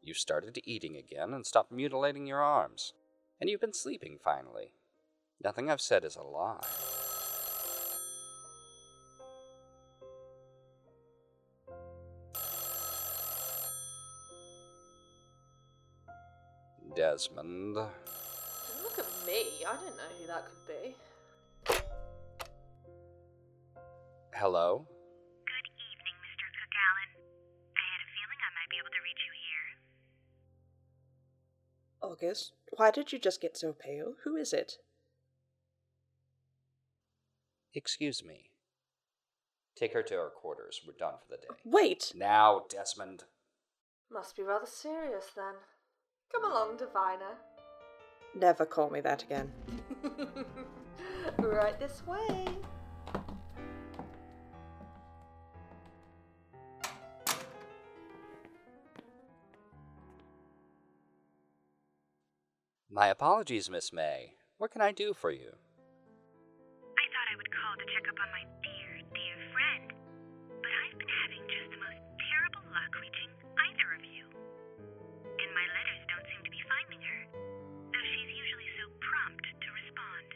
You 0.00 0.14
started 0.14 0.61
eating 0.64 0.96
again 0.96 1.35
and 1.35 1.44
stopped 1.44 1.72
mutilating 1.72 2.24
your 2.24 2.40
arms. 2.40 2.92
And 3.40 3.50
you've 3.50 3.61
been 3.61 3.74
sleeping 3.74 4.18
finally. 4.22 4.70
Nothing 5.42 5.68
I've 5.68 5.81
said 5.81 6.05
is 6.05 6.14
a 6.14 6.22
lie. 6.22 6.61
Desmond. 16.94 17.74
Don't 17.74 17.90
look 18.83 18.98
at 18.98 19.26
me. 19.26 19.64
I 19.66 19.74
don't 19.74 19.96
know 19.96 20.11
who 20.20 20.26
that 20.29 20.44
could 20.46 20.66
be. 20.68 20.94
Hello? 24.33 24.87
August, 32.07 32.53
why 32.77 32.90
did 32.90 33.12
you 33.12 33.19
just 33.19 33.40
get 33.40 33.57
so 33.57 33.73
pale? 33.73 34.14
Who 34.25 34.37
is 34.37 34.53
it? 34.53 34.75
Excuse 37.75 38.25
me. 38.25 38.51
Take 39.77 39.92
her 39.92 40.03
to 40.05 40.14
our 40.14 40.31
quarters. 40.31 40.81
We're 40.87 40.95
done 40.95 41.14
for 41.21 41.37
the 41.37 41.37
day. 41.37 41.49
Wait! 41.64 42.12
Now, 42.14 42.62
Desmond. 42.71 43.25
Must 44.11 44.37
be 44.37 44.42
rather 44.42 44.66
serious 44.66 45.27
then. 45.35 45.55
Come 46.33 46.45
along, 46.45 46.77
Diviner. 46.79 47.37
Never 48.35 48.64
call 48.64 48.88
me 48.88 49.01
that 49.01 49.23
again. 49.25 49.53
right 51.38 51.79
this 51.79 52.03
way. 52.07 52.47
My 62.96 63.12
apologies, 63.12 63.68
Miss 63.68 63.92
May. 63.92 64.40
What 64.56 64.72
can 64.72 64.80
I 64.80 64.88
do 64.88 65.12
for 65.12 65.28
you? 65.28 65.52
I 65.52 67.04
thought 67.12 67.28
I 67.28 67.37
would 67.37 67.52
call 67.52 67.76
to 67.76 67.85
check 67.92 68.09
up 68.09 68.16
on 68.16 68.30
my 68.32 68.40
dear, 68.64 69.04
dear 69.12 69.37
friend, 69.52 69.92
but 70.64 70.72
I've 70.72 70.96
been 70.96 71.12
having 71.28 71.44
just 71.44 71.76
the 71.76 71.80
most 71.85 72.00
terrible 72.00 72.64
luck 72.72 72.88
reaching 72.96 73.28
either 73.52 74.00
of 74.00 74.02
you. 74.09 74.24
And 75.28 75.50
my 75.52 75.66
letters 75.76 76.09
don't 76.09 76.24
seem 76.24 76.40
to 76.40 76.48
be 76.48 76.62
finding 76.64 77.04
her, 77.04 77.20
though 77.92 78.06
she's 78.16 78.32
usually 78.32 78.70
so 78.80 78.88
prompt 79.04 79.44
to 79.44 79.68
respond. 79.76 80.26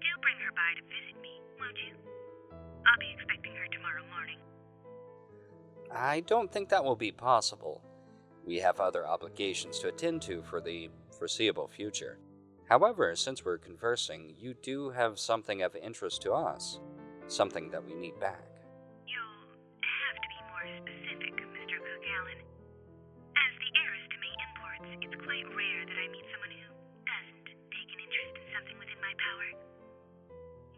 Do 0.00 0.08
bring 0.24 0.40
her 0.48 0.52
by 0.56 0.80
to 0.80 0.84
visit 0.88 1.20
me, 1.20 1.44
won't 1.60 1.76
you? 1.76 1.92
I'll 2.88 2.96
be 3.04 3.12
expecting 3.20 3.52
her 3.52 3.68
tomorrow 3.68 4.08
morning. 4.08 4.40
I 5.92 6.24
don't 6.24 6.48
think 6.48 6.72
that 6.72 6.88
will 6.88 6.96
be 6.96 7.12
possible. 7.12 7.84
We 8.48 8.64
have 8.64 8.80
other 8.80 9.04
obligations 9.04 9.76
to 9.84 9.92
attend 9.92 10.24
to 10.24 10.40
for 10.40 10.64
the 10.64 10.88
foreseeable 11.14 11.68
future. 11.68 12.18
However, 12.68 13.14
since 13.14 13.44
we're 13.44 13.58
conversing, 13.58 14.34
you 14.38 14.54
do 14.54 14.90
have 14.90 15.18
something 15.18 15.62
of 15.62 15.76
interest 15.76 16.22
to 16.22 16.32
us, 16.32 16.80
something 17.28 17.70
that 17.70 17.84
we 17.84 17.94
need 17.94 18.18
back. 18.18 18.42
You'll 19.06 19.46
have 19.84 20.16
to 20.16 20.28
be 20.32 20.40
more 20.50 20.66
specific, 20.80 21.34
Mr. 21.36 21.76
Cook 21.76 22.04
Allen. 22.18 22.40
As 23.36 23.52
the 23.60 23.68
to 23.76 24.16
May 24.18 24.34
Imports, 24.48 24.90
it's 25.04 25.18
quite 25.22 25.46
rare 25.52 25.82
that 25.84 25.98
I 26.00 26.08
meet 26.08 26.24
someone 26.32 26.52
who 26.56 26.68
doesn't 27.04 27.44
take 27.68 27.90
an 27.92 28.00
interest 28.00 28.32
in 28.32 28.46
something 28.56 28.76
within 28.80 29.00
my 29.04 29.12
power. 29.20 29.48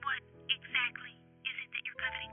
What 0.02 0.20
exactly 0.50 1.14
is 1.46 1.56
it 1.64 1.68
that 1.70 1.82
you're 1.86 2.00
coveting? 2.02 2.32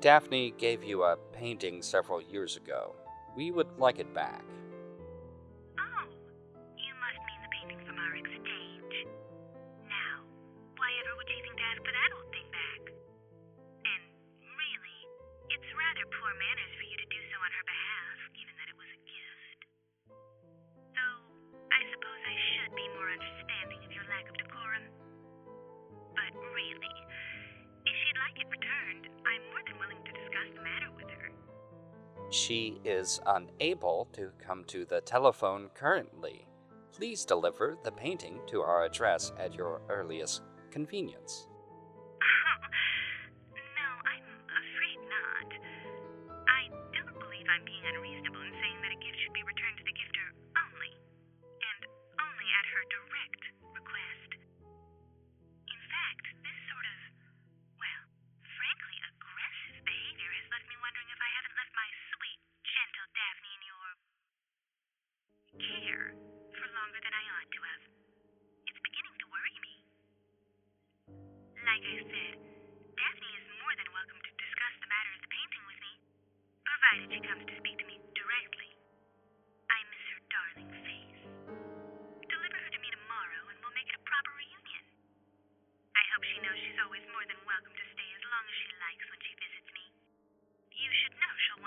Daphne 0.00 0.54
gave 0.58 0.84
you 0.84 1.02
a 1.02 1.18
painting 1.34 1.82
several 1.82 2.22
years 2.22 2.56
ago. 2.56 2.94
We 3.36 3.50
would 3.50 3.78
like 3.78 3.98
it 3.98 4.14
back. 4.14 4.44
returned, 28.50 29.08
I'm 29.26 29.42
more 29.50 29.62
than 29.66 29.78
willing 29.78 30.04
to 30.04 30.12
discuss 30.12 30.48
the 30.54 30.62
matter 30.62 30.90
with 30.96 31.10
her. 31.10 31.30
She 32.30 32.80
is 32.84 33.20
unable 33.26 34.08
to 34.12 34.30
come 34.38 34.64
to 34.64 34.84
the 34.84 35.00
telephone 35.02 35.68
currently. 35.74 36.46
Please 36.92 37.24
deliver 37.24 37.76
the 37.84 37.92
painting 37.92 38.40
to 38.48 38.62
our 38.62 38.84
address 38.84 39.32
at 39.38 39.54
your 39.54 39.80
earliest 39.88 40.42
convenience. 40.70 41.46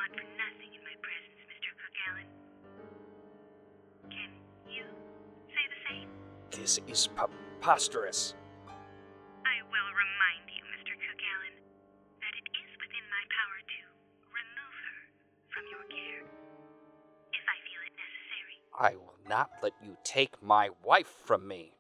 want 0.06 0.20
for 0.20 0.28
nothing 0.38 0.70
in 0.74 0.82
my 0.86 0.96
presence, 1.02 1.40
Mr. 1.50 1.70
Kergallen. 1.82 2.30
Can 4.10 4.30
you 4.70 4.86
say 5.50 5.66
the 5.66 5.82
same? 5.90 6.10
This 6.52 6.80
is 6.88 7.08
preposterous. 7.08 8.36
I 8.70 9.58
will 9.66 9.92
remind 9.98 10.46
you, 10.54 10.62
Mr. 10.78 10.94
Cook 10.94 11.22
Allen, 11.34 11.58
that 12.22 12.34
it 12.38 12.48
is 12.54 12.70
within 12.78 13.06
my 13.10 13.24
power 13.34 13.58
to 13.66 13.82
remove 14.30 14.76
her 14.86 15.00
from 15.50 15.66
your 15.74 15.86
care, 15.90 16.22
if 17.34 17.46
I 17.50 17.58
feel 17.66 17.82
it 17.82 17.96
necessary. 17.98 18.58
I 18.78 18.96
will 18.98 19.18
not 19.28 19.50
let 19.64 19.74
you 19.82 19.98
take 20.04 20.42
my 20.44 20.70
wife 20.84 21.10
from 21.26 21.48
me. 21.48 21.75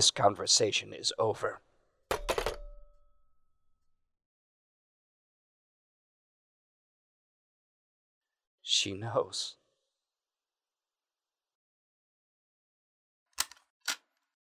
This 0.00 0.10
conversation 0.10 0.94
is 0.94 1.12
over. 1.18 1.60
She 8.62 8.94
knows. 8.94 9.56